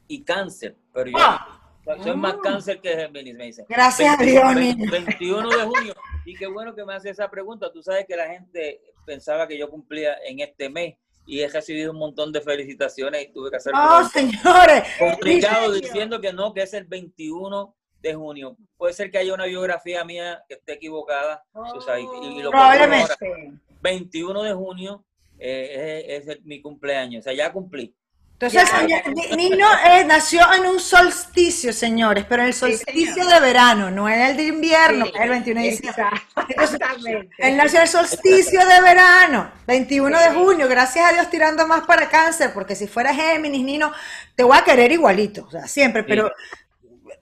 [0.08, 1.60] y Cáncer, pero yo Ah.
[2.04, 2.40] soy más Ah.
[2.44, 3.66] Cáncer que Géminis, me dicen.
[3.68, 4.92] Gracias a 20 Dios, 20 Nino.
[4.92, 5.94] 21 de junio.
[6.26, 7.72] Y qué bueno que me hace esa pregunta.
[7.72, 11.92] Tú sabes que la gente pensaba que yo cumplía en este mes y he recibido
[11.92, 14.84] un montón de felicitaciones y tuve que hacer un señores.
[15.00, 18.56] complicado diciendo que no, que es el 21 de junio.
[18.78, 21.44] Puede ser que haya una biografía mía que esté equivocada.
[21.54, 23.14] o sea, y- y lo Probablemente.
[23.20, 23.52] pongo ahora.
[23.82, 25.04] 21 de junio
[25.40, 27.22] eh, es, es el- mi cumpleaños.
[27.22, 27.94] O sea, ya cumplí.
[28.40, 29.04] Entonces, Ya,
[29.36, 33.34] Nino eh, nació en un solsticio, señores, pero en el solsticio señor.
[33.34, 36.04] de verano, no en el de invierno, Sí, que es el 21 de diciembre.
[36.50, 37.30] Exactamente.
[37.40, 40.36] Él nació en el solsticio de verano, 21 de Sí.
[40.36, 43.92] junio, gracias a Dios tirando más para cáncer, porque si fuera Géminis, Nino,
[44.36, 46.32] te voy a querer igualito, o sea, siempre, pero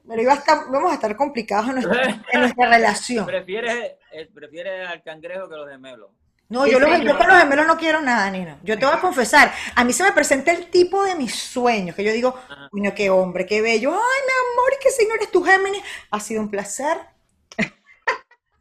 [0.07, 3.25] pero iba a estar, vamos a estar complicados en nuestra, en nuestra relación.
[3.25, 6.11] Prefiere, eh, prefiere al cangrejo que los gemelos.
[6.49, 7.03] No, yo, los, señor.
[7.03, 8.59] yo con los gemelos no quiero nada, Nino.
[8.63, 11.95] Yo te voy a confesar, a mí se me presenta el tipo de mis sueños,
[11.95, 12.71] que yo digo, Ajá.
[12.71, 13.91] uy, no, qué hombre, qué bello.
[13.91, 15.81] Ay, mi amor, y que si no eres tu Géminis,
[16.11, 16.97] ha sido un placer.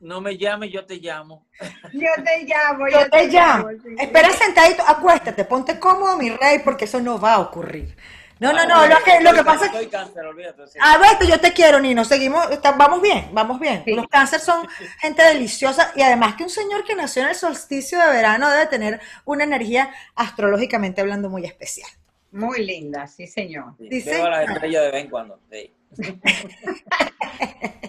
[0.01, 1.47] No me llames, yo te llamo.
[1.93, 3.69] Yo te llamo, Yo te llamo.
[3.83, 3.95] sí.
[3.99, 7.97] Espera sentadito, acuéstate, ponte cómodo, mi rey, porque eso no va a ocurrir.
[8.41, 9.77] No, no, no, lo que, lo que pasa es que...
[9.79, 10.67] Soy cáncer, olvídate.
[10.67, 10.79] sí.
[10.83, 12.05] A ver, yo te quiero, Nino.
[12.05, 13.83] Seguimos, está- vamos bien, vamos bien.
[13.85, 13.95] Sí.
[13.95, 14.67] Los cáncer son
[15.01, 18.67] gente deliciosa y además que un señor que nació en el solsticio de verano debe
[18.67, 21.89] tener una energía astrológicamente hablando muy especial.
[22.33, 23.75] Muy linda, sí, señor.
[23.79, 25.39] Sí, Dice- Veo las estrellas de vez en cuando.
[25.51, 25.73] sí.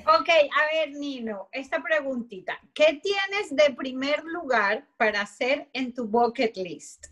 [0.08, 2.60] Ok, a ver, Nino, esta preguntita.
[2.76, 7.08] ¿Qué tienes de primer lugar para hacer en tu bucket list?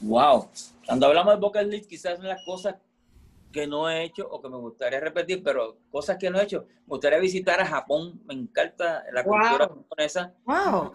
[0.00, 0.48] Wow.
[0.86, 2.76] Cuando hablamos de bucket list, quizás son las cosas
[3.52, 6.66] que no he hecho o que me gustaría repetir, pero cosas que no he hecho.
[6.86, 8.20] Me gustaría visitar a Japón.
[8.24, 9.32] Me encanta la Wow.
[9.32, 10.34] cultura japonesa.
[10.44, 10.92] Wow.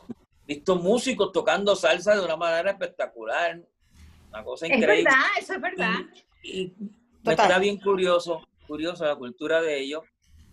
[0.48, 3.62] Visto músicos tocando salsa de una manera espectacular.
[4.32, 5.04] Una cosa Es increíble.
[5.04, 5.94] verdad, eso es verdad.
[6.42, 6.74] Y, y
[7.24, 10.04] me está bien curioso, curioso la cultura de ellos.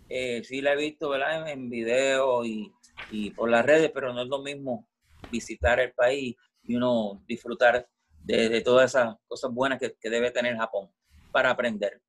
[0.09, 1.41] Eh, sí la he visto ¿verdad?
[1.43, 2.71] en, en video y,
[3.09, 4.85] y por las redes, pero no es lo mismo
[5.31, 7.87] visitar el país y uno disfrutar
[8.23, 10.89] de, de todas esas cosas buenas que, que debe tener Japón
[11.31, 12.01] para aprender.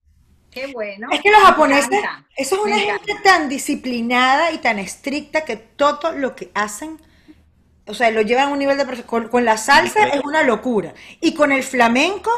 [0.51, 1.09] Qué bueno.
[1.11, 2.01] Es que los japoneses,
[2.37, 7.01] eso es una gente tan disciplinada y tan estricta que todo lo que hacen,
[7.87, 9.03] o sea, lo llevan a un nivel de...
[9.03, 10.95] Con, con la salsa es una locura.
[11.21, 12.31] Y con el flamenco,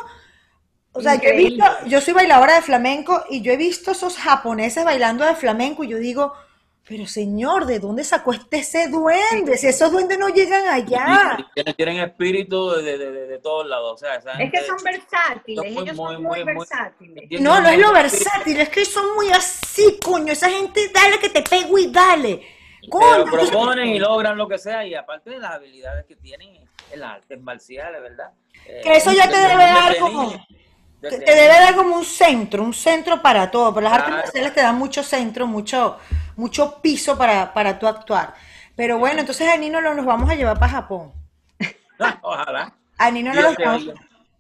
[0.92, 4.16] o sea, yo he visto, yo soy bailadora de flamenco y yo he visto esos
[4.16, 6.32] japoneses bailando de flamenco y yo digo,
[6.88, 9.57] pero señor, ¿de dónde sacó este ese duende?
[9.59, 11.37] Si esos duendes no llegan allá.
[11.55, 13.94] Tienen, tienen espíritu de, de- de- de todos lados.
[13.94, 16.55] O sea, esa Es que son versátiles, son muy, ellos muy, son muy, muy, muy-
[16.55, 17.40] versátiles.
[17.40, 20.33] No, no es lo versátil, es que son muy así, coño.
[20.33, 22.42] Esa gente, dale que te pego y dale.
[22.83, 26.14] Pero Coño, entonces- proponen y logran lo que sea, y aparte de las habilidades que
[26.14, 26.55] tienen
[26.92, 28.31] en las artes marciales, ¿verdad?
[28.64, 30.46] Eh, Que eso ya te debe dar como- niño,
[31.09, 31.61] Te, debe niño.
[31.61, 35.03] dar como un centro, un centro para todo, pero las artes marciales te dan mucho
[35.03, 35.99] centro, mucho,
[36.37, 38.35] mucho piso para, para tu actuar.
[38.75, 41.12] Pero bueno, entonces a Nino lo nos vamos a llevar para Japón.
[42.23, 42.73] Ojalá.
[42.99, 43.95] A Nino no te vamos.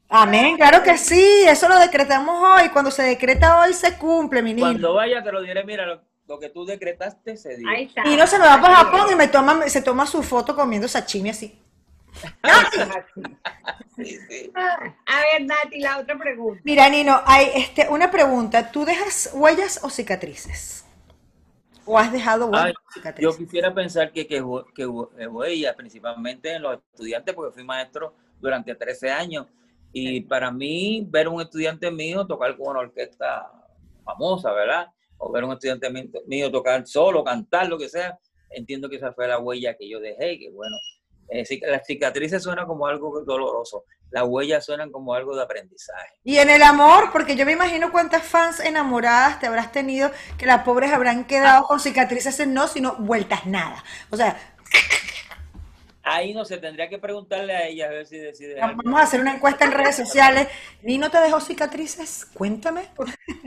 [0.08, 2.68] Amén, claro que sí, eso lo decretamos hoy.
[2.68, 4.66] Cuando se decreta hoy se cumple, mi Nino.
[4.66, 7.68] Cuando vaya te lo diré, mira, lo, lo que tú decretaste se dio.
[7.68, 8.04] Ahí está.
[8.04, 11.30] Nino se me va para Japón y me toma, se toma su foto comiendo sashimi
[11.30, 11.58] así.
[13.96, 14.52] Sí, sí.
[14.54, 16.60] A ver, Nati, la otra pregunta.
[16.64, 18.70] Mira, Nino, hay este, una pregunta.
[18.70, 20.84] ¿Tú dejas huellas o cicatrices?
[21.84, 23.38] ¿O has dejado huellas Ay, o cicatrices?
[23.38, 28.14] yo quisiera pensar que, que, que eh, huella, principalmente en los estudiantes, porque fui maestro
[28.40, 29.46] durante 13 años.
[29.92, 33.50] Y para mí, ver un estudiante mío tocar con una orquesta
[34.04, 34.88] famosa, ¿verdad?
[35.16, 35.88] O ver un estudiante
[36.26, 38.18] mío tocar solo, cantar, lo que sea,
[38.50, 40.34] entiendo que esa fue la huella que yo dejé.
[40.34, 40.76] y Que bueno,
[41.28, 46.14] eh, las cicatrices suenan como algo doloroso, las huellas suenan como algo de aprendizaje.
[46.24, 50.46] Y en el amor, porque yo me imagino cuántas fans enamoradas te habrás tenido que
[50.46, 53.82] las pobres habrán quedado con cicatrices en no, sino vueltas nada.
[54.10, 54.36] O sea,
[56.08, 58.60] Ahí no se tendría que preguntarle a ella a ver si decide.
[58.60, 58.80] algo.
[58.84, 60.46] vamos a hacer una encuesta en redes sociales.
[60.82, 62.26] ¿Nino te dejó cicatrices?
[62.26, 62.90] Cuéntame.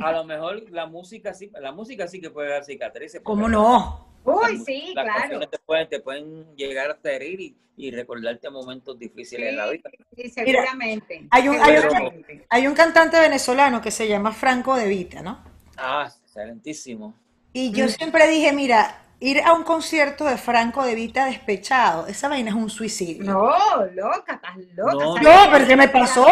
[0.04, 3.22] A lo mejor la música sí, la música sí que puede dar cicatrices.
[3.24, 4.09] ¿Cómo no?
[4.26, 5.20] Uy, las- sí, las claro.
[5.20, 9.70] canciones Te pueden, te pueden llegar hasta herir y, y recordarte momentos difíciles en la
[9.70, 9.90] vida.
[10.16, 11.28] Sí, seguramente.
[11.32, 12.46] Hay un- hay un- seguramente.
[12.50, 15.44] Hay un cantante venezolano que se llama Franco De Vita, ¿no?
[15.78, 17.14] Ah, excelentísimo.
[17.54, 22.28] Y yo siempre dije, mira, ir a un concierto de Franco De Vita despechado, esa
[22.30, 23.24] vaina es un suicidio.
[23.32, 23.52] No,
[23.94, 24.94] loca, estás loca.
[24.94, 26.26] No, no, pero ¿qué me pasó?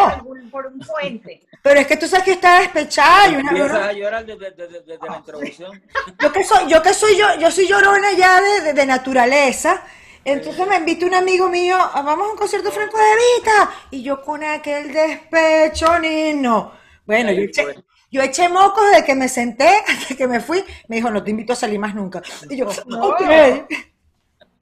[0.52, 1.41] por un puente.
[1.62, 4.80] Pero es que tú sabes que está despechada y una, una- a llorar desde, desde-
[4.84, 5.82] desde la introducción.
[6.21, 9.84] yo que soy, yo que soy yo, yo soy llorona ya de, de- de naturaleza.
[10.23, 13.04] Entonces me invita un amigo mío, "Ah, vamos a un concierto de Franco De
[13.41, 13.69] Vita.
[13.91, 16.71] Y yo con aquel despecho, Nino.
[17.06, 17.76] Bueno, yo Ahí eché, fue.
[18.11, 20.63] Yo eché mocos desde que me senté hasta que me fui.
[20.87, 22.21] Me dijo, no te invito a salir más nunca.
[22.49, 23.07] Y yo, No.
[23.09, 23.21] ok.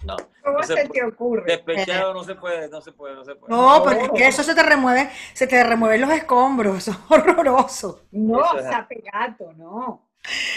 [0.04, 1.46] No, ¿Cómo no se, se te ocurre?
[1.48, 3.52] despechado no se puede, no se puede, no se puede.
[3.52, 6.98] No, pero es que eso se te remueve, se te remueven los escombros, eso es
[7.10, 8.04] horroroso.
[8.12, 10.08] No, zapegato, no.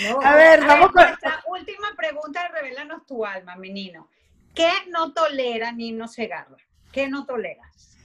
[0.02, 0.20] no.
[0.22, 4.08] A ver, vamos con- Nuestra última pregunta de Revelanos tu alma, menino.
[4.54, 6.56] ¿Qué no tolera Nino Segarra?
[6.92, 7.96] ¿Qué no toleras?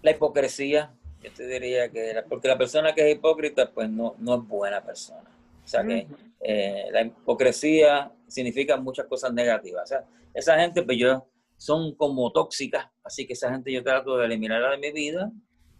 [0.00, 0.94] La hipocresía,
[1.26, 4.42] yo te diría que, la- porque la persona que es hipócrita, pues no, no es
[4.46, 5.28] buena persona.
[5.64, 6.06] O sea que
[6.40, 9.82] eh, la hipocresía significa muchas cosas negativas.
[9.84, 14.16] O sea, esa gente, pues yo, son como tóxicas, así que esa gente yo trato
[14.18, 15.30] de eliminarla de mi vida,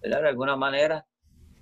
[0.02, 0.22] ¿verdad?
[0.22, 1.06] De alguna manera,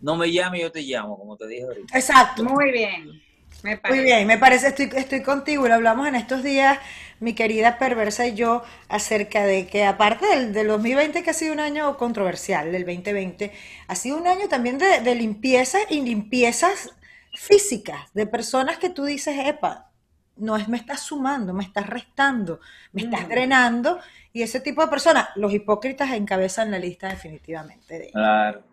[0.01, 1.99] no me llame, yo te llamo, como te dije ahorita.
[1.99, 2.45] Exacto.
[2.45, 3.21] Muy bien.
[3.65, 4.01] Me parece.
[4.01, 6.79] Muy bien, me parece, estoy, estoy contigo lo hablamos en estos días,
[7.21, 11.53] mi querida perversa y yo, acerca de que aparte del, del 2020, que ha sido
[11.53, 13.53] un año controversial, del 2020,
[13.89, 16.91] ha sido un año también de, de limpieza y limpiezas
[17.35, 19.91] físicas, de personas que tú dices, epa,
[20.37, 22.61] no es me estás sumando, me estás restando,
[22.93, 23.29] me estás Mm.
[23.29, 23.99] drenando,
[24.33, 28.65] y ese tipo de personas, los hipócritas encabezan la lista definitivamente de Claro.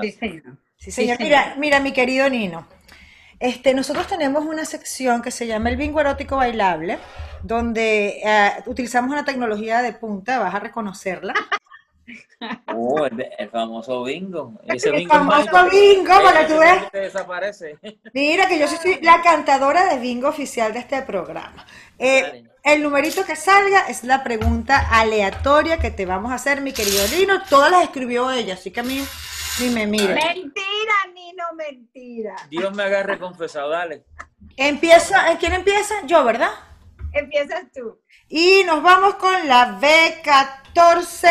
[0.00, 0.58] Sí, señor.
[0.76, 1.18] Sí, Sí, señor.
[1.18, 1.20] señor.
[1.20, 2.68] Mira, mira, mi querido Nino.
[3.42, 7.00] Este, nosotros tenemos una sección que se llama el bingo erótico bailable,
[7.42, 11.34] donde eh, utilizamos una tecnología de punta, vas a reconocerla.
[12.72, 14.60] oh, el, el famoso bingo.
[14.68, 16.54] Ese El bingo famoso bingo, para tú
[16.92, 17.78] que desaparece.
[18.14, 21.66] Mira que yo soy la cantadora de bingo oficial de este programa.
[21.98, 26.72] Eh, el numerito que salga es la pregunta aleatoria que te vamos a hacer, mi
[26.72, 27.42] querido Nino.
[27.50, 29.04] Todas las escribió ella, así que a mí
[29.58, 30.14] ni me mire.
[30.14, 30.94] Mentira,
[31.32, 32.36] Nino, mentira.
[32.50, 34.04] Dios me agarre confesado, dale.
[34.56, 35.94] Empieza, ¿eh, ¿quién empieza?
[36.06, 36.50] Yo, ¿verdad?
[37.12, 38.00] Empiezas tú.
[38.28, 41.30] Y nos vamos con la B14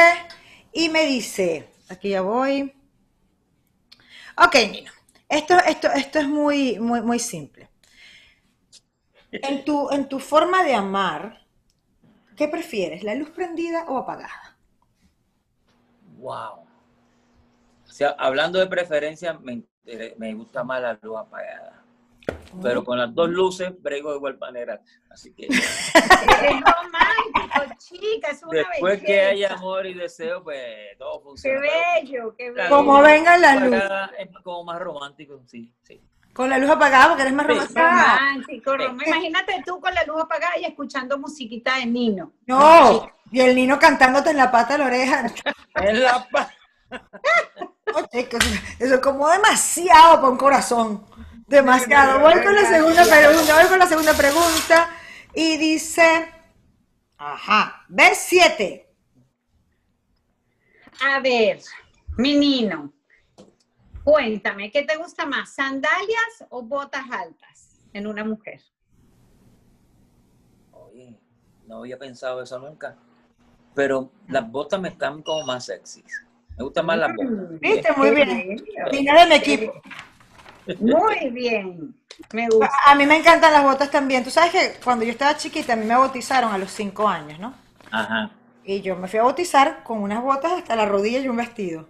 [0.74, 2.74] y me dice, aquí ya voy.
[4.38, 4.92] Ok, Nino,
[5.30, 7.70] esto, esto, esto es muy, muy, muy simple.
[9.32, 11.46] En tu, en tu forma de amar,
[12.36, 14.58] ¿qué prefieres, la luz prendida o apagada?
[16.18, 16.62] Wow.
[17.88, 19.64] O sea, hablando de preferencia, me,
[20.18, 21.78] me gusta más la luz apagada.
[22.62, 24.80] Pero con las dos luces brego de igual manera.
[25.10, 30.60] Así que Eres romántico, chica, es una después que haya amor y deseo, pues
[31.00, 31.60] todo Qué funciona.
[31.62, 32.76] Pero bello, qué la bello.
[32.76, 33.82] Como luz las luces.
[33.82, 36.02] apagada Es como más romántico, sí, sí.
[36.34, 37.54] Con la luz apagada porque eres más Sí.
[37.54, 37.80] romántico.
[37.82, 42.32] Romántico, rom- Imagínate tú con la luz apagada y escuchando musiquita de Nino.
[42.46, 45.26] No, y el Nino cantándote en la pata de la oreja.
[45.76, 46.52] En la pa-
[47.92, 48.40] No, chicos,
[48.80, 51.06] Eso es como demasiado para un corazón.
[51.48, 52.20] Demasiado.
[52.20, 53.60] Voy con la segunda pregunta.
[53.60, 54.90] Voy con la segunda pregunta.
[55.34, 56.32] Y dice.
[57.18, 57.86] Ajá.
[57.90, 58.86] B7.
[61.04, 61.60] A ver,
[62.18, 62.94] mi Nino,
[64.04, 68.62] cuéntame, ¿qué te gusta más, sandalias o botas altas en una mujer?
[70.72, 71.20] Oye,
[71.66, 72.96] no había pensado eso nunca.
[73.74, 76.24] Pero las botas me están como más sexys.
[76.62, 77.60] Me gustan más las botas.
[77.60, 77.92] ¿Viste?
[77.98, 78.56] Muy bien.
[78.92, 79.82] de mi equipo.
[80.80, 81.96] Muy bien,
[82.34, 82.70] me gusta.
[82.86, 84.24] A mí me encantan las botas también.
[84.24, 87.40] Tú sabes que cuando yo estaba chiquita, a mí me bautizaron a los 5 años,
[87.40, 87.56] ¿no?
[87.90, 88.30] Ajá.
[88.64, 91.90] Y yo me fui a bautizar con unas botas hasta la rodilla y un vestido.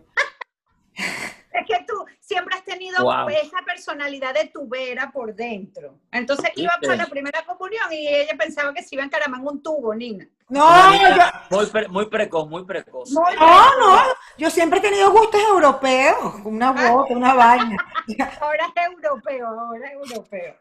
[2.31, 3.27] Siempre has tenido Wow.
[3.29, 5.95] esa personalidad de tubera por dentro.
[6.13, 9.47] Entonces iba para la primera comunión y ella pensaba que se iba a encaramar en
[9.47, 10.25] un tubo, Nina.
[10.47, 11.17] No, Una
[11.49, 13.11] yo, muy, pre- muy precoz, muy precoz.
[13.11, 14.01] Muy no, no.
[14.37, 16.35] Yo siempre he tenido gustos europeos.
[16.45, 17.77] Una bota, una vaina.
[18.41, 20.55] Ahora es europeo, ahora es europeo.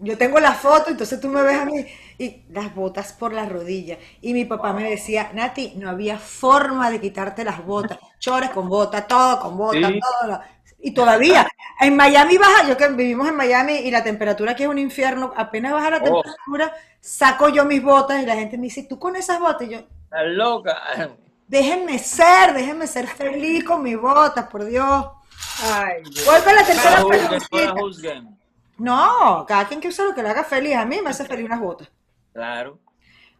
[0.00, 1.84] Yo tengo la foto, entonces tú me ves a mí
[2.18, 3.98] y las botas por las rodillas.
[4.20, 7.98] Y mi papá me decía, Nati, no había forma de quitarte las botas.
[8.20, 10.00] Chores con botas, todo con botas, Sí.
[10.22, 10.40] todo.
[10.80, 11.48] Y todavía,
[11.80, 15.32] en Miami baja, yo que vivimos en Miami y la temperatura aquí es un infierno,
[15.36, 16.02] apenas baja la Oh.
[16.22, 19.66] temperatura, saco yo mis botas y la gente me dice, ¿tú con esas botas?
[19.68, 20.76] Y yo, Estás loca.
[21.48, 25.06] déjenme ser, déjenme ser feliz con mis botas, por Dios.
[25.62, 26.24] Ay, Dios.
[26.24, 27.74] Vuelve a la tercera no preguntita.
[29.46, 30.76] cada quien que use lo que le haga feliz.
[30.76, 31.88] A mí me hace feliz unas botas.
[32.32, 32.78] Claro.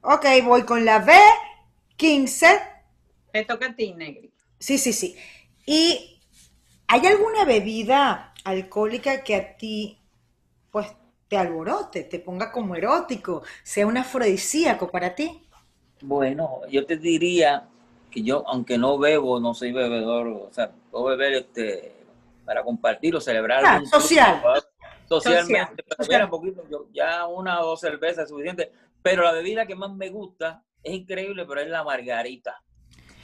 [0.00, 1.04] Ok, voy con la
[1.96, 2.60] B15.
[3.32, 4.32] Te toca a ti, Negri.
[4.58, 5.16] Sí, sí, sí.
[5.66, 6.17] ¿Y
[6.88, 9.98] hay alguna bebida alcohólica que a ti,
[10.70, 10.88] pues,
[11.28, 15.42] te alborote, te ponga como erótico, sea un afrodisíaco para ti?
[16.00, 17.68] Bueno, yo te diría
[18.10, 21.92] que yo, aunque no bebo, no soy bebedor, o sea, puedo beber este
[22.44, 24.40] para compartir o celebrar Ah, social.
[25.06, 25.96] socialmente, Social.
[25.96, 28.70] pero mira, poquito, yo- ya una o dos cervezas es suficiente,
[29.02, 32.62] pero la bebida que más me gusta es increíble, pero es la margarita.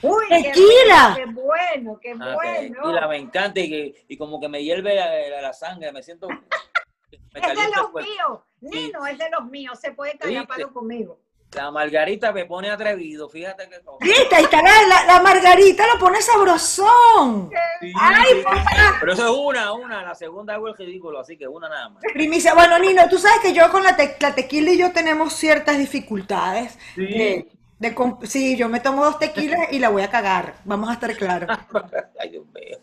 [0.09, 1.15] Uy, ¡Tequila!
[1.17, 2.91] Qué bueno, qué Ah, bueno.
[2.91, 5.93] Y la me encanta y, que- y como que me hierve la, la- la sangre,
[5.93, 6.29] me siento...
[6.29, 6.37] Me
[7.35, 8.41] Es de los míos.
[8.61, 9.79] Nino, es de los míos.
[9.81, 10.47] Se puede caer a ¿Viste?
[10.55, 11.19] palo conmigo.
[11.53, 13.77] La margarita me pone atrevido, fíjate que.
[14.01, 14.35] ¿Viste?
[14.35, 17.51] Ahí está la, la- la margarita, lo pone sabrosón.
[17.81, 18.43] Sí, ¡Ay, sí.
[18.43, 18.97] papá!
[18.99, 22.03] Pero eso es una, una, la segunda hago el ridículo, así que una nada más.
[22.13, 22.55] Primicia.
[22.55, 25.79] Bueno, Nino, tú sabes que yo con la, te- la tequila y yo tenemos ciertas
[25.79, 26.77] dificultades.
[26.97, 27.03] Sí.
[27.07, 27.49] de-
[27.79, 30.55] de sí, yo me tomo dos tequilas y la voy a cagar.
[30.65, 31.59] Vamos a estar claros.
[32.21, 32.79] Ay, Dios mío.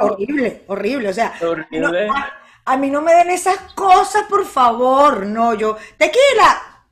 [0.00, 1.08] Horrible, horrible.
[1.08, 2.06] O sea, Horrible.
[2.06, 2.32] no, a,
[2.64, 5.26] a mí no me den esas cosas, por favor.
[5.26, 5.76] No, yo.
[5.96, 6.84] ¡Tequila!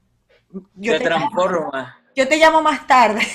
[0.74, 1.98] Yo Se te, transforma.
[2.14, 3.26] yo te llamo más tarde.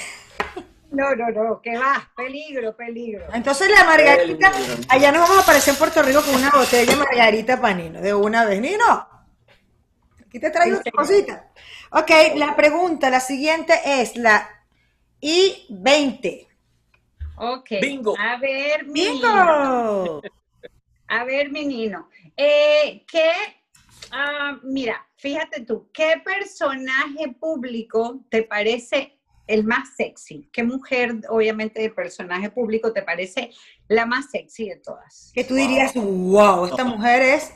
[0.92, 3.26] No, no, no, que va, peligro, peligro.
[3.34, 4.84] Entonces la margarita, Peligro.
[4.88, 8.00] allá nos vamos a aparecer en Puerto Rico con una botella de margarita para Nino,
[8.02, 8.62] de una vez.
[8.62, 9.08] Nino,
[10.26, 11.48] aquí te traigo Sí, otra cosita.
[11.92, 14.50] Ok, la pregunta, la siguiente es la
[15.22, 16.48] I-20.
[17.38, 17.70] Ok.
[17.82, 18.14] Bingo.
[18.20, 18.86] A ver.
[18.86, 20.22] ¡Bingo!
[21.08, 22.10] A ver, mi niño.
[22.36, 23.32] Eh, ¿qué,
[24.12, 29.18] ah, mira, fíjate tú, ¿qué personaje público te parece
[29.48, 30.50] el más sexy?
[30.52, 33.52] ¿Qué mujer, obviamente, de personaje público te parece
[33.88, 35.32] la más sexy de todas?
[35.34, 37.54] Que tú dirías, wow, esta mujer es...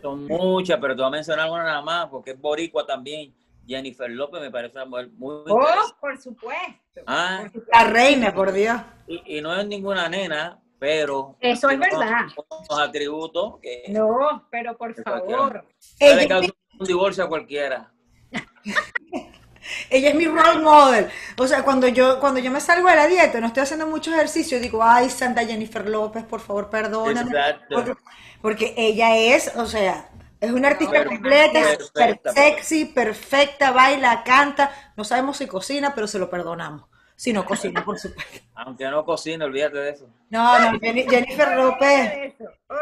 [0.00, 3.34] Son muchas, pero te voy a mencionar una nada más, porque es boricua también.
[3.66, 5.94] Jennifer López me parece una mujer muy Oh, interesante.
[6.00, 7.02] por supuesto.
[7.06, 7.38] Ah.
[7.42, 7.70] por supuesto.
[7.72, 8.80] La reina, por Dios.
[9.06, 11.36] Y, y no es ninguna nena, pero...
[11.40, 12.26] Eso es verdad.
[12.36, 15.64] unos atributos que No, pero por Que favor.
[16.00, 17.90] le causa un divorcio a cualquiera.
[19.90, 21.08] ella es mi role model.
[21.38, 24.12] O sea, cuando yo, cuando yo me salgo de la dieta, no estoy haciendo mucho
[24.12, 27.30] ejercicio, digo, ay, Santa Jennifer López, por favor, perdóname.
[27.30, 27.74] Exacto.
[27.74, 27.94] Porque,
[28.42, 30.10] porque ella es, o sea,
[30.44, 34.70] es una artista completa, es súper perfecta, sexy, perfecta, baila, canta.
[34.96, 36.84] No sabemos si cocina, pero se lo perdonamos.
[37.16, 38.40] Si no cocina, por supuesto.
[38.54, 40.08] Aunque no cocine, olvídate de eso.
[40.30, 41.88] No, no, Jennifer López.
[42.10, 42.36] Eh,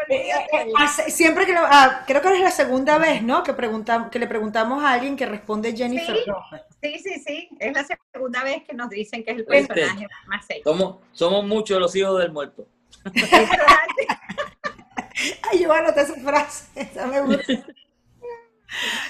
[0.08, 3.42] eh, hace- siempre que lo- ah, creo que es la segunda vez, ¿no?
[3.42, 6.22] Que preguntamos, que le preguntamos a alguien que responde Jennifer Sí.
[6.26, 6.62] López.
[6.82, 7.48] Sí, sí, sí.
[7.60, 9.74] Es la segunda vez que nos dicen que es el ¿Viste?
[9.74, 10.62] personaje más sexy.
[10.64, 12.66] Somos, somos muchos los hijos del muerto.
[15.50, 16.66] Ay, yo voy a anotar esa frase.
[16.80, 17.66] Esa me gusta.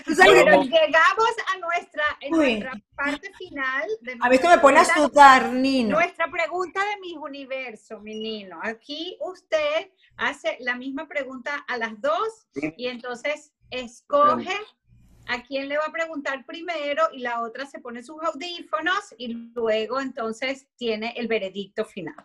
[0.05, 2.59] Tú sabes que- Pero llegamos a nuestra, en Uy.
[2.59, 3.89] nuestra parte final.
[4.01, 5.97] De a mí esto me pone a sudar, Nino.
[5.97, 8.59] Nuestra pregunta de mis universo, mi Nino.
[8.63, 14.59] Aquí usted hace la misma pregunta a las dos y entonces escoge
[15.29, 19.29] a quién le va a preguntar primero y la otra se pone sus audífonos y
[19.55, 22.17] luego entonces tiene el veredicto final.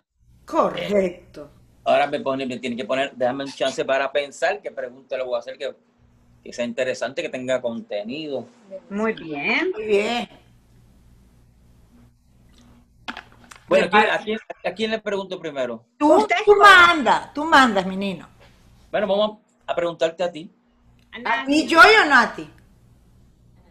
[0.45, 1.51] Correcto.
[1.87, 5.23] Ahora me, pone, me tiene que poner, déjame un chance para pensar qué pregunta le
[5.23, 5.73] voy a hacer que,
[6.43, 8.45] que sea interesante, que tenga contenido.
[8.89, 9.71] Muy bien.
[9.71, 10.29] Muy bien.
[13.69, 15.85] Bueno, ¿a quién, a quién- a quién le pregunto primero?
[15.97, 18.27] Tú, Usted tú mandas, tú mandas, mi Nino.
[18.91, 20.51] Bueno, vamos a preguntarte a ti.
[21.23, 22.49] ¿A ti, yo o Nati?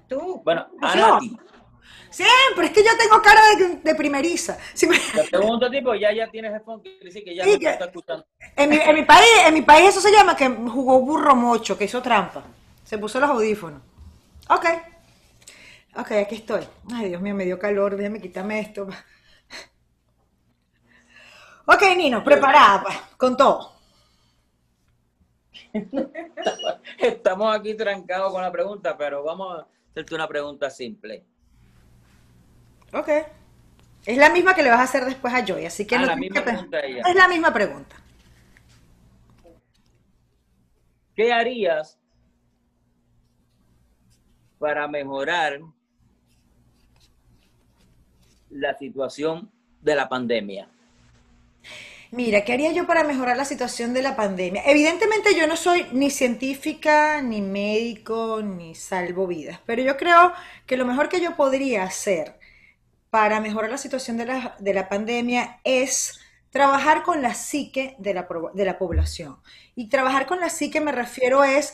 [0.08, 0.40] Tú.
[0.42, 0.96] Bueno, a.
[0.96, 1.36] Nati.
[2.10, 4.56] Siempre, es que yo tengo cara de, de primeriza.
[4.74, 7.34] Sí, me- Te pregunto a ti, pues ya, ya tienes el phone, quiere decir que
[7.34, 8.26] ya Sí, no que- está escuchando.
[8.56, 11.76] En mi, en mi país, en mi país eso se llama que jugó burro mocho,
[11.76, 12.42] que hizo trampa.
[12.84, 13.82] Se puso los audífonos.
[14.48, 14.64] Ok.
[15.98, 16.62] Ok, aquí estoy.
[16.94, 17.96] Ay, Dios mío, me dio calor.
[17.96, 18.86] Déjame quitarme esto.
[21.66, 23.72] Ok, Nino, preparada, pues, con todo.
[26.98, 31.24] Estamos aquí trancados con la pregunta, pero vamos a hacerte una pregunta simple.
[32.98, 33.08] Ok.
[34.06, 36.06] Es la misma que le vas a hacer después a Joy, así que Ah, no
[36.06, 37.02] la misma que pregunta ella.
[37.08, 37.96] Es la misma pregunta.
[41.14, 41.98] ¿Qué harías
[44.58, 45.60] para mejorar
[48.50, 49.50] la situación
[49.82, 50.68] de la pandemia?
[52.12, 54.62] Mira, ¿qué haría yo para mejorar la situación de la pandemia?
[54.66, 60.32] Evidentemente yo no soy ni científica, ni médico, ni salvo vidas, pero yo creo
[60.66, 62.38] que lo mejor que yo podría hacer
[63.16, 68.12] para mejorar la situación de la, de la pandemia es trabajar con la psique de
[68.12, 69.38] la, de la población.
[69.74, 71.72] Y trabajar con la psique me refiero es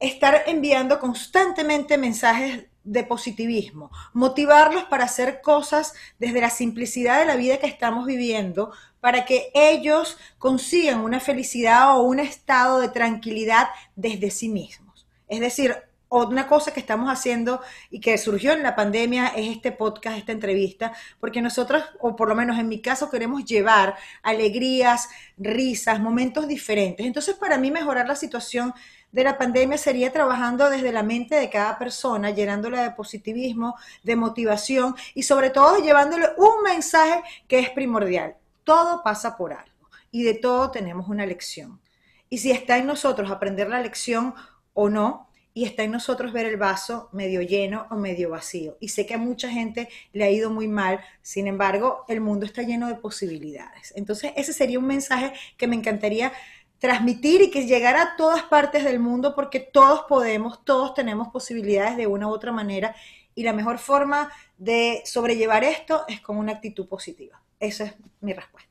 [0.00, 7.36] estar enviando constantemente mensajes de positivismo, motivarlos para hacer cosas desde la simplicidad de la
[7.36, 13.68] vida que estamos viviendo, para que ellos consigan una felicidad o un estado de tranquilidad
[13.94, 15.06] desde sí mismos.
[15.28, 15.76] Es decir,
[16.10, 20.32] una cosa que estamos haciendo y que surgió en la pandemia es este podcast, esta
[20.32, 25.08] entrevista, porque nosotros, o por lo menos en mi caso, queremos llevar alegrías,
[25.38, 27.06] risas, momentos diferentes.
[27.06, 28.74] Entonces, para mí mejorar la situación
[29.12, 34.16] de la pandemia sería trabajando desde la mente de cada persona, llenándola de positivismo, de
[34.16, 38.36] motivación y sobre todo llevándole un mensaje que es primordial.
[38.64, 41.80] Todo pasa por algo y de todo tenemos una lección.
[42.28, 44.34] Y si está en nosotros aprender la lección
[44.74, 45.29] o no,
[45.60, 48.78] y está en nosotros ver el vaso medio lleno o medio vacío.
[48.80, 52.46] Y sé que a mucha gente le ha ido muy mal, sin embargo, el mundo
[52.46, 53.92] está lleno de posibilidades.
[53.94, 56.32] Entonces, ese sería un mensaje que me encantaría
[56.78, 61.98] transmitir y que llegara a todas partes del mundo porque todos podemos, todos tenemos posibilidades
[61.98, 62.96] de una u otra manera
[63.34, 67.38] y la mejor forma de sobrellevar esto es con una actitud positiva.
[67.58, 68.70] Esa es mi respuesta.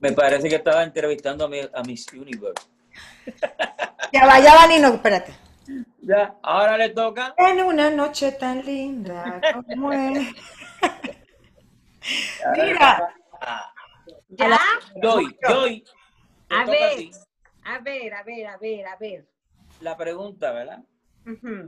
[0.00, 2.66] Me parece que estaba entrevistando a, mi, a Miss Universe.
[4.12, 5.49] Ya va, ya va, Nino, espérate.
[6.02, 7.34] Ya, ahora le toca.
[7.36, 10.34] En una noche tan linda como es.
[12.56, 13.14] Mira,
[14.30, 14.58] ¿Ya?
[15.02, 15.46] Joy, te
[16.48, 17.10] A ver.
[17.62, 19.28] A ver, a ver, a ver, a ver.
[19.80, 20.82] La pregunta, ¿verdad?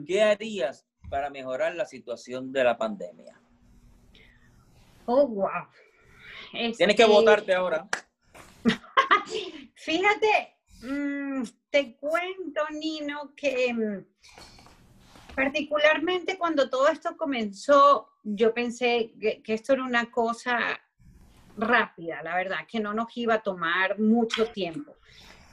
[0.06, 3.38] ¿Qué harías para mejorar la situación de la pandemia?
[5.06, 5.66] Oh, wow.
[6.52, 7.88] Tienes que Este, votarte ahora.
[9.74, 14.04] Fíjate, mm, te cuento, Nino, que mm,
[15.34, 20.58] particularmente cuando todo esto comenzó, yo pensé que, esto era una cosa
[21.56, 24.96] rápida, la verdad, que no nos iba a tomar mucho tiempo.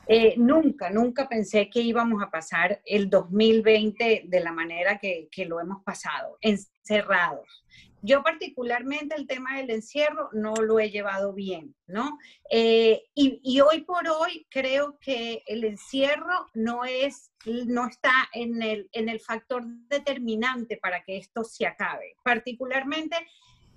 [0.07, 5.45] Eh, nunca, nunca pensé que íbamos a pasar el 2020 de la manera que, que
[5.45, 7.63] lo hemos pasado, encerrados.
[8.01, 12.17] Yo particularmente el tema del encierro no lo he llevado bien, ¿no?
[12.49, 18.61] Eh, y, y hoy por hoy creo que el encierro no es, no está en
[18.61, 22.15] el, en el factor determinante para que esto se acabe.
[22.23, 23.17] Particularmente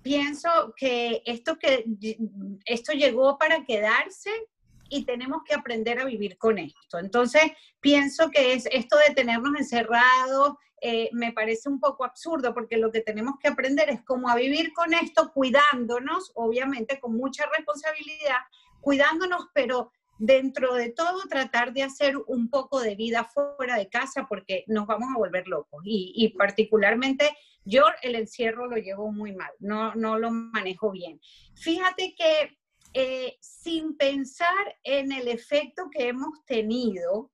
[0.02, 1.84] pienso que esto, que
[2.64, 4.30] esto llegó para quedarse
[4.88, 6.98] y tenemos que aprender a vivir con esto.
[6.98, 7.42] Entonces,
[7.80, 12.90] pienso que es esto de tenernos encerrados, eh, me parece un poco absurdo porque lo
[12.90, 18.38] que tenemos que aprender es cómo a vivir con esto, cuidándonos, obviamente con mucha responsabilidad,
[18.80, 24.26] cuidándonos, pero dentro de todo tratar de hacer un poco de vida fuera de casa
[24.28, 25.82] porque nos vamos a volver locos.
[25.84, 27.30] Y, y particularmente
[27.64, 31.20] yo el encierro lo llevo muy mal, no, no lo manejo bien.
[31.54, 32.58] Fíjate que
[32.94, 37.31] eh, sin pensar en el efecto que hemos tenido,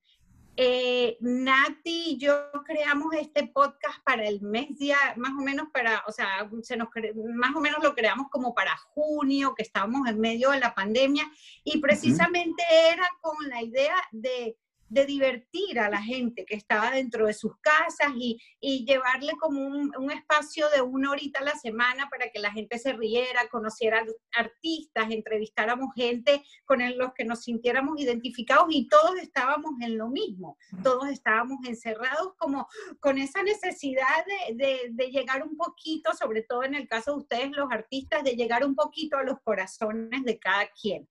[0.60, 6.02] eh, Nati y yo creamos este podcast para el mes ya, más o menos para,
[6.08, 6.88] o sea, se nos
[7.36, 11.30] más o menos lo creamos como para junio, que estábamos en medio de la pandemia,
[11.62, 14.58] y precisamente era con la idea de,
[14.88, 19.60] de divertir a la gente que estaba dentro de sus casas y, y llevarle como
[19.66, 23.48] un, un espacio de una horita a la semana para que la gente se riera,
[23.50, 30.08] conociera artistas, entrevistáramos gente con los que nos sintiéramos identificados y todos estábamos en lo
[30.08, 32.68] mismo, todos estábamos encerrados como
[33.00, 37.18] con esa necesidad de, de- de llegar un poquito, sobre todo en el caso de
[37.18, 41.08] ustedes los artistas, de llegar un poquito a los corazones de cada quien.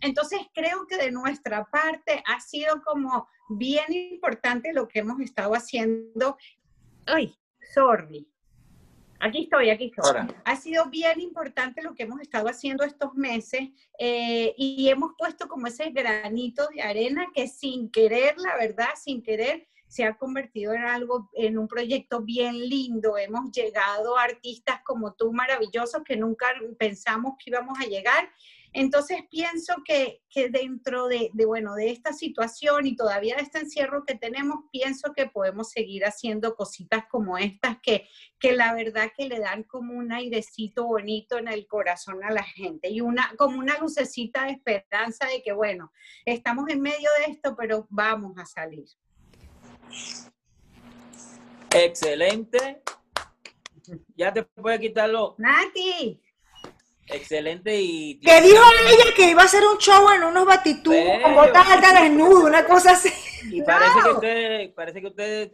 [0.00, 5.54] Entonces creo que de nuestra parte ha sido como bien importante lo que hemos estado
[5.54, 6.36] haciendo.
[7.06, 7.36] Ay,
[7.74, 8.28] sorry.
[9.20, 10.04] Aquí estoy, aquí estoy.
[10.06, 10.28] Ahora.
[10.44, 15.48] Ha sido bien importante lo que hemos estado haciendo estos meses eh, y hemos puesto
[15.48, 20.72] como ese granito de arena que sin querer, la verdad, sin querer, se ha convertido
[20.74, 23.16] en algo, en un proyecto bien lindo.
[23.18, 26.46] Hemos llegado a artistas como tú, maravillosos, que nunca
[26.78, 28.30] pensamos que íbamos a llegar.
[28.72, 33.60] Entonces pienso que, que dentro de, de, bueno, de esta situación y todavía de este
[33.60, 38.08] encierro que tenemos, pienso que podemos seguir haciendo cositas como estas que,
[38.38, 42.42] que la verdad que le dan como un airecito bonito en el corazón a la
[42.42, 45.92] gente y una, como una lucecita de esperanza de que, bueno,
[46.24, 48.86] estamos en medio de esto, pero vamos a salir.
[51.74, 52.82] Excelente.
[54.16, 55.34] Ya te puede quitarlo.
[55.38, 56.20] Nati,
[57.10, 58.20] Excelente y.
[58.20, 62.02] Que dijo ella que iba a hacer un show en unos batitubos con botas altas
[62.02, 63.10] desnudo, una cosa así.
[63.50, 64.14] Y parece que No.
[64.14, 65.50] ustedes, parece que ustedes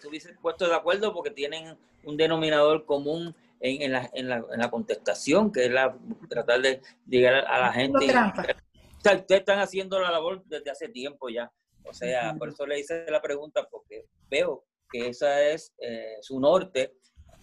[0.00, 4.44] se hubiesen puesto de acuerdo porque tienen un denominador común en, en la, en, la,
[4.52, 5.96] en la contestación, que es la
[6.28, 8.06] tratar de llegar a la gente.
[8.06, 11.50] O sea, ustedes están haciendo la labor desde hace tiempo ya.
[11.84, 16.40] O sea, por eso le hice la pregunta, porque veo que esa es eh, su
[16.40, 16.94] norte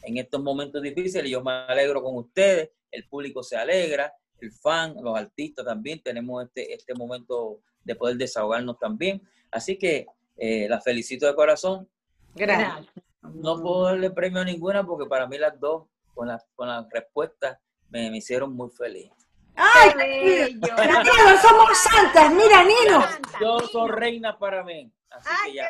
[0.03, 1.29] en estos momentos difíciles.
[1.29, 6.43] Yo me alegro con ustedes, el público se alegra, el fan, los artistas también, tenemos
[6.43, 9.21] este, este momento de poder desahogarnos también.
[9.51, 11.87] Así que eh, la felicito de corazón.
[12.35, 12.87] Gracias.
[13.21, 16.89] No puedo darle premio a ninguna porque para mí las dos, con las con las
[16.89, 19.11] respuestas, me, me hicieron muy feliz.
[19.55, 20.75] ¡Ay, qué bello.
[20.75, 22.33] Nino, somos santas!
[22.33, 23.05] Mira, Nino.
[23.39, 24.91] Yo soy reina para mí.
[25.11, 25.67] Así ¡Ay, que qué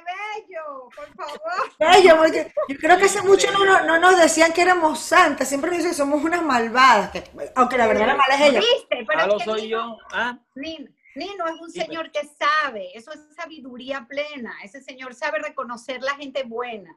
[0.47, 0.89] bello!
[0.95, 1.41] Por favor.
[1.79, 5.47] Bello, porque yo creo que hace mucho no, no- no nos decían que éramos santas,
[5.49, 7.23] siempre nos dicen que somos unas malvadas, que-
[7.55, 8.59] aunque la verdad la mala es ella.
[8.59, 9.05] ¿Viste?
[9.07, 9.97] Pero Ah, es lo que soy Nino- yo.
[10.13, 11.85] Ah, Nino, Nino es un Dime.
[11.85, 14.53] señor que sabe, eso es sabiduría plena.
[14.63, 16.95] Ese señor sabe reconocer la gente buena.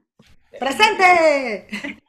[0.60, 2.00] ¡Presente!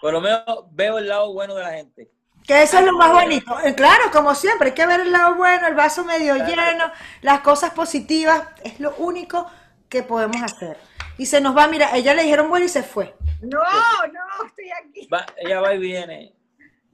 [0.00, 2.10] por lo menos veo el lado bueno de la gente.
[2.46, 3.56] Que eso es lo más bonito.
[3.60, 7.40] Eh, Claro, como siempre, hay que ver el lado bueno, el vaso medio lleno, las
[7.40, 9.48] cosas positivas, es lo único
[9.92, 10.78] que podemos hacer.
[11.18, 13.14] Y se nos va, mira, ella le dijeron bueno y se fue.
[13.42, 15.06] No, no, estoy aquí.
[15.12, 16.34] Va, ella va y viene.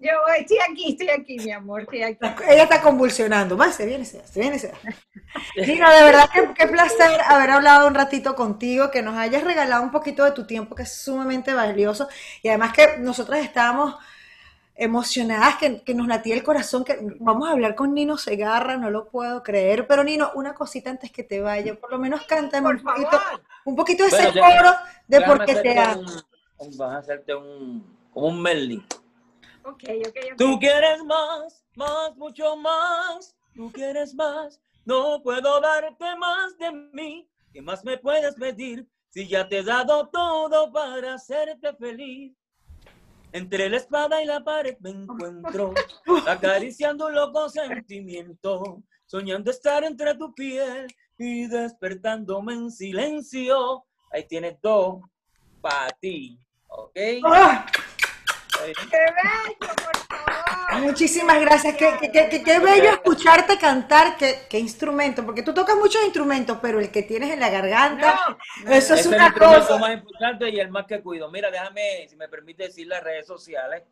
[0.00, 2.18] Yo estoy aquí, estoy aquí, mi amor, estoy aquí.
[2.48, 3.56] Ella está convulsionando.
[3.56, 4.78] Va, se viene, se se viene, se va.
[5.56, 9.82] Nino, de verdad que qué placer haber hablado un ratito contigo, que nos hayas regalado
[9.82, 12.08] un poquito de tu tiempo, que es sumamente valioso.
[12.42, 13.96] Y además que nosotros estábamos
[14.78, 18.90] emocionadas, que, que nos latía el corazón, que vamos a hablar con Nino Segarra, no
[18.90, 19.86] lo puedo creer.
[19.88, 23.10] Pero Nino, una cosita antes que te vaya, por lo menos cántame Por un poquito,
[23.10, 23.42] favor.
[23.64, 24.70] un poquito de Bueno, ese coro
[25.08, 26.10] de por qué te amo.
[26.58, 28.82] Vamos a hacerte un, como un medley.
[29.64, 30.36] Ok, ok, ok.
[30.38, 33.36] Tú quieres más, más, mucho más.
[33.54, 34.60] Tú quieres más.
[34.84, 37.28] No puedo darte más de mí.
[37.52, 38.86] ¿Qué más me puedes pedir?
[39.08, 42.37] Si ya te he dado todo para hacerte feliz.
[43.32, 45.74] Entre la espada y la pared me encuentro,
[46.26, 50.86] acariciando un loco sentimiento, soñando estar entre tu piel
[51.18, 53.84] y despertándome en silencio.
[54.10, 55.00] Ahí tienes dos
[55.60, 56.96] para ti, ¿ok?
[56.96, 57.20] Ahí.
[58.90, 60.27] ¡Qué bello, por favor!
[60.80, 61.76] Muchísimas gracias.
[61.76, 64.16] Qué, qué- qué- qué- qué bello escucharte cantar.
[64.18, 68.18] Qué, qué instrumento, porque tú tocas muchos instrumentos, pero el que tienes en la garganta,
[68.64, 69.78] No, eso es Ese es el una instrumento cosa.
[69.78, 71.30] más importante y el más que cuido.
[71.30, 73.82] Mira, déjame, si me permite decir las redes sociales.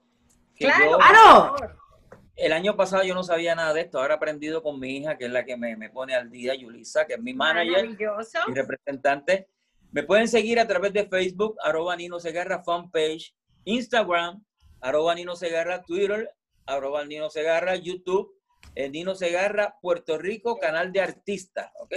[0.55, 1.13] Que claro, yo, Ah,
[1.61, 2.19] no.
[2.37, 3.99] el año pasado yo no sabía nada de esto.
[3.99, 6.55] Ahora he aprendido con mi hija, que es la que me, me pone al día,
[6.55, 8.39] Yulisa, que es mi manager Maravilloso.
[8.49, 9.49] y representante.
[9.93, 14.43] Me pueden seguir a través de Facebook, arroba Nino Segarra, fanpage, Instagram,
[14.83, 16.31] arroba Nino Segarra, Twitter,
[16.67, 18.35] arroba Nino Segarra, YouTube,
[18.75, 21.95] eh, Nino Segarra, Puerto Rico, canal de artista, ¿ok?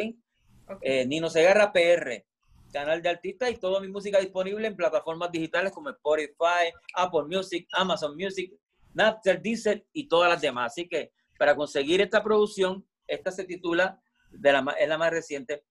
[0.81, 2.25] Eh, Nino Segarra PR,
[2.71, 7.67] canal de artista y toda mi música disponible en plataformas digitales como Spotify, Apple Music,
[7.73, 8.53] Amazon Music,
[8.93, 10.73] Napster, Deezer y todas las demás.
[10.73, 13.99] Así que para conseguir esta producción, esta se titula,
[14.31, 15.63] de la, es la más reciente,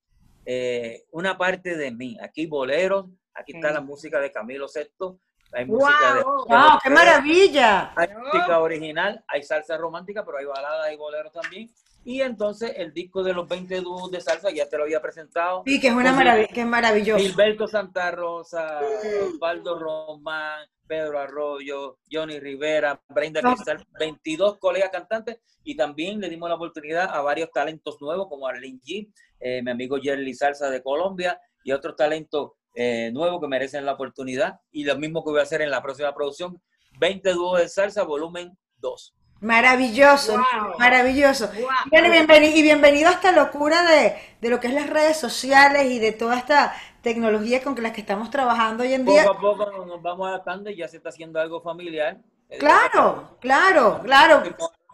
[0.45, 2.17] eh, Una parte de mí.
[2.23, 5.21] Aquí boleros, aquí está la música de Camilo Sesto,
[5.53, 6.23] hay música de...
[6.23, 6.47] Wow.
[6.47, 6.79] ¡Wow!
[6.83, 7.93] ¡Qué maravilla!
[7.97, 11.71] Hay música original, hay salsa romántica, pero hay baladas y boleros también.
[12.05, 15.63] Y entonces el disco de los 20 dúos de salsa, ya te lo había presentado.
[15.67, 17.23] Sí, que es una maravilla, que es maravilloso.
[17.23, 18.81] Gilberto Santa Rosa,
[19.27, 23.55] Osvaldo Román, Pedro Arroyo, Johnny Rivera, Brenda No.
[23.55, 28.49] Cristal, 22 colegas cantantes y también le dimos la oportunidad a varios talentos nuevos como
[28.49, 33.49] Arlene G, eh, mi amigo Jerry Salsa de Colombia y otros talentos eh, nuevos que
[33.49, 36.63] merecen la oportunidad y lo mismo que voy a hacer en la próxima producción,
[37.01, 39.15] 20 dúos de salsa, volumen 2.
[39.41, 40.79] Maravilloso, Wow.
[40.79, 41.49] maravilloso.
[41.49, 42.09] Wow.
[42.55, 46.13] Y bienvenido a esta locura de, de lo que es las redes sociales y de
[46.13, 46.73] toda esta
[47.03, 49.25] tecnología con la que estamos trabajando hoy en día.
[49.25, 52.19] Poco a poco nos- nos vamos adaptando y ya se está haciendo algo familiar.
[52.49, 54.43] Eh, Claro, claro, claro.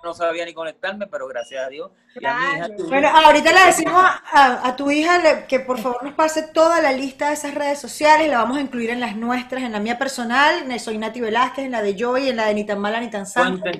[0.05, 1.91] No, sabía ni conectarme, pero gracias a Dios.
[2.15, 2.77] Y a mi hija, Claro.
[2.77, 6.81] tu- Bueno, ahorita le decimos a, a tu hija que por favor nos pase toda
[6.83, 9.81] la lista de esas redes sociales, la vamos a incluir en las nuestras, en la
[9.81, 13.01] mía personal, soy Nati Velázquez, en la de Joy, en la de Ni tan mala
[13.01, 13.71] ni tan santa,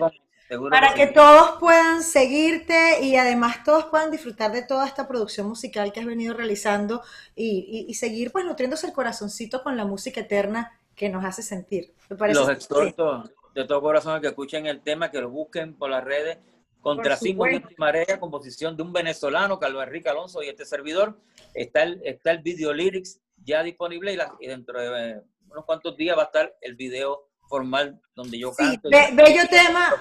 [0.71, 1.15] para que sí.
[1.15, 6.07] todos puedan seguirte y además todos puedan disfrutar de toda esta producción musical que has
[6.07, 7.03] venido realizando
[7.35, 11.43] y, y- y seguir pues nutriéndose el corazoncito con la música eterna que nos hace
[11.43, 11.93] sentir.
[12.09, 13.25] Me parece Los exhorto
[13.55, 16.39] de todo corazón a que escuchen el tema, que lo busquen por las redes.
[16.81, 17.17] Contra.
[17.23, 21.19] Viento y Marea, composición de un venezolano, Carlos Enrique Alonso y este servidor.
[21.55, 25.65] Está el, está el video lyrics ya disponible y, la- y dentro de eh, unos
[25.65, 28.89] cuantos días va a estar el video formal donde yo Sí, canto.
[28.91, 29.95] y- bello tema,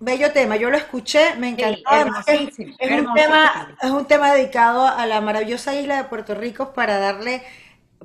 [0.00, 0.56] bello tema.
[0.56, 1.90] Yo lo escuché, me Sí, encantó.
[2.26, 6.98] Es, un tema, es un tema dedicado a la maravillosa isla de Puerto Rico para
[6.98, 7.42] darle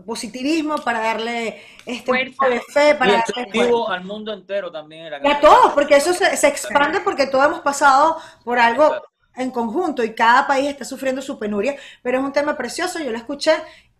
[0.03, 2.47] positivismo, para darle este Fuerza.
[2.49, 3.41] de fe, y para darle fuerza.
[3.41, 5.13] extensivo al mundo entero también.
[5.23, 9.09] Y a todos, porque eso se, se expande porque todos hemos pasado por algo Exacto.
[9.37, 13.11] en conjunto y cada país está sufriendo su penuria, pero es un tema precioso, yo
[13.11, 13.53] lo escuché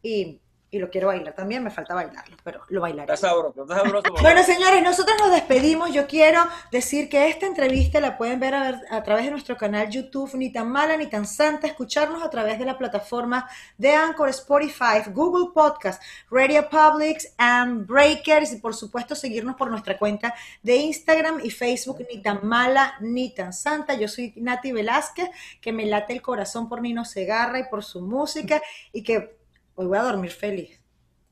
[0.03, 0.40] y,
[0.73, 3.13] y lo quiero bailar también, me falta bailarlo, pero lo bailaré.
[3.13, 4.07] Está sabroso, está sabroso.
[4.21, 5.91] Bueno, señores, nosotros nos despedimos.
[5.91, 6.39] Yo quiero
[6.71, 10.33] decir que esta entrevista la pueden ver a, ver- a través de nuestro canal YouTube,
[10.35, 15.01] ni tan mala ni tan santa, escucharnos a través de la plataforma de Anchor, Spotify,
[15.13, 21.41] Google Podcast, Radio Publics and Breakers y por supuesto seguirnos por nuestra cuenta de Instagram
[21.43, 23.95] y Facebook, ni tan mala ni tan santa.
[23.95, 27.99] Yo soy Nati Velázquez, que me late el corazón por Nino Segarra y por su
[28.01, 28.61] música
[28.93, 29.40] y que
[29.81, 30.79] hoy voy a dormir feliz.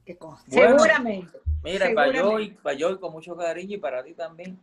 [0.06, 0.56] Que conste.
[0.56, 0.80] Bueno.
[0.80, 1.38] Seguramente.
[1.64, 2.54] Mira, para yo, Seguramente.
[2.54, 4.60] y para yo, y con mucho cariño, y para ti también.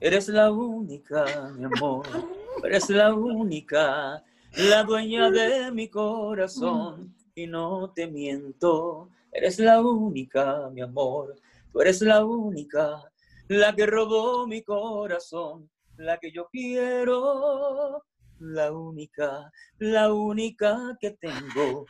[0.00, 2.06] Eres la única, mi amor.
[2.64, 4.22] Eres la única,
[4.56, 7.14] la dueña de mi corazón.
[7.34, 9.08] Y no te miento.
[9.32, 11.34] Eres la única, mi amor.
[11.72, 13.10] Tú eres la única,
[13.48, 15.68] la que robó mi corazón.
[15.96, 18.04] La que yo quiero.
[18.38, 21.86] La única, la única que tengo.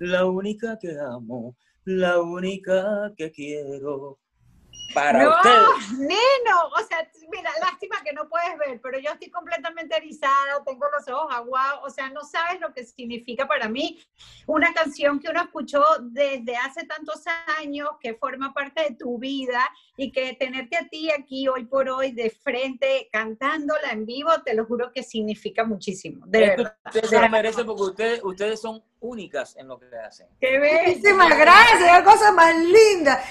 [0.00, 1.56] La única que amo
[1.88, 4.18] la única que quiero.
[4.94, 5.98] Para no, ustedes.
[5.98, 10.86] Neno, o sea, mira, lástima que no puedes ver, pero yo estoy completamente erizada, tengo
[10.96, 14.00] los ojos aguados, o sea, no sabes lo que significa para mí
[14.46, 17.22] una canción que uno escuchó desde hace tantos
[17.58, 21.88] años, que forma parte de tu vida y que tenerte a ti aquí hoy por
[21.90, 26.76] hoy de frente cantándola en vivo, te lo juro que significa muchísimo, de Es verdad.
[26.86, 30.28] ustedes se lo merecen porque ustedes, ustedes son únicas en lo que hacen.
[30.40, 30.88] Qué bello.
[30.88, 33.22] Muchísimas gracias, qué cosa más linda.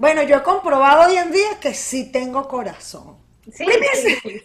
[0.00, 3.18] Bueno, yo he comprobado hoy en día que sí tengo corazón.
[3.52, 3.66] Sí,
[4.02, 4.42] sí,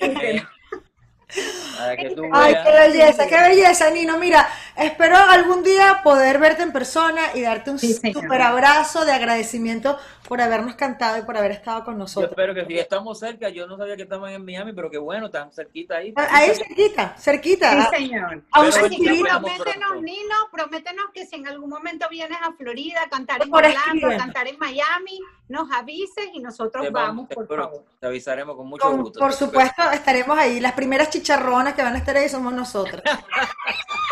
[2.33, 4.17] Ay, qué belleza, qué belleza, Nino.
[4.17, 9.11] Mira, espero algún día poder verte en persona y darte un Sí, super abrazo de
[9.13, 9.97] agradecimiento
[10.27, 12.31] por habernos cantado y por haber estado con Yo nosotros.
[12.31, 15.29] espero que si estamos cerca, yo no sabía que estaban en Miami, pero qué bueno,
[15.29, 16.13] tan cerquita ahí.
[16.15, 17.71] Ahí cerquita, cerquita.
[17.71, 18.43] Sí, Ah, señor.
[18.51, 20.01] a un prométenos.
[20.01, 24.07] Nino, prométenos que si en algún momento vienes a Florida a cantar en Por Orlando,
[24.09, 27.83] a cantar en Miami, nos avises y nosotros Te vamos, te- por favor.
[27.99, 29.19] Te avisaremos con mucho Con- gusto.
[29.19, 30.59] por supuesto, estaremos ahí.
[30.59, 33.03] Las primeras chicharronas que van a estar ahí somos nosotras.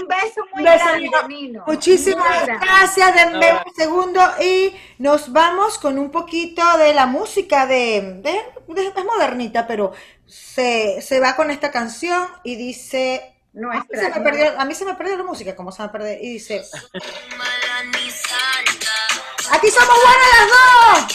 [0.00, 1.64] Un beso muy beso, grande, Nino.
[1.66, 3.14] Muchísimas gracias.
[3.14, 8.86] Denme un segundo y nos vamos con un poquito de la música de, de- de-
[8.96, 9.92] es modernita, pero
[10.26, 13.34] se, se va con esta canción y dice,
[13.70, 15.88] a mí, se me perdió, a mí se me perdió la música, ¿cómo se me
[15.88, 16.12] perdió?
[16.20, 16.62] Y dice,
[19.52, 21.12] aquí somos buenas las dos.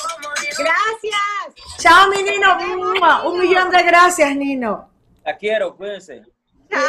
[0.00, 0.32] como.
[0.58, 1.41] Gracias.
[1.82, 2.56] Chao, mi Nino.
[3.28, 4.88] Un millón de gracias, Nino.
[5.24, 6.22] La quiero, cuídense.
[6.70, 6.80] Chao.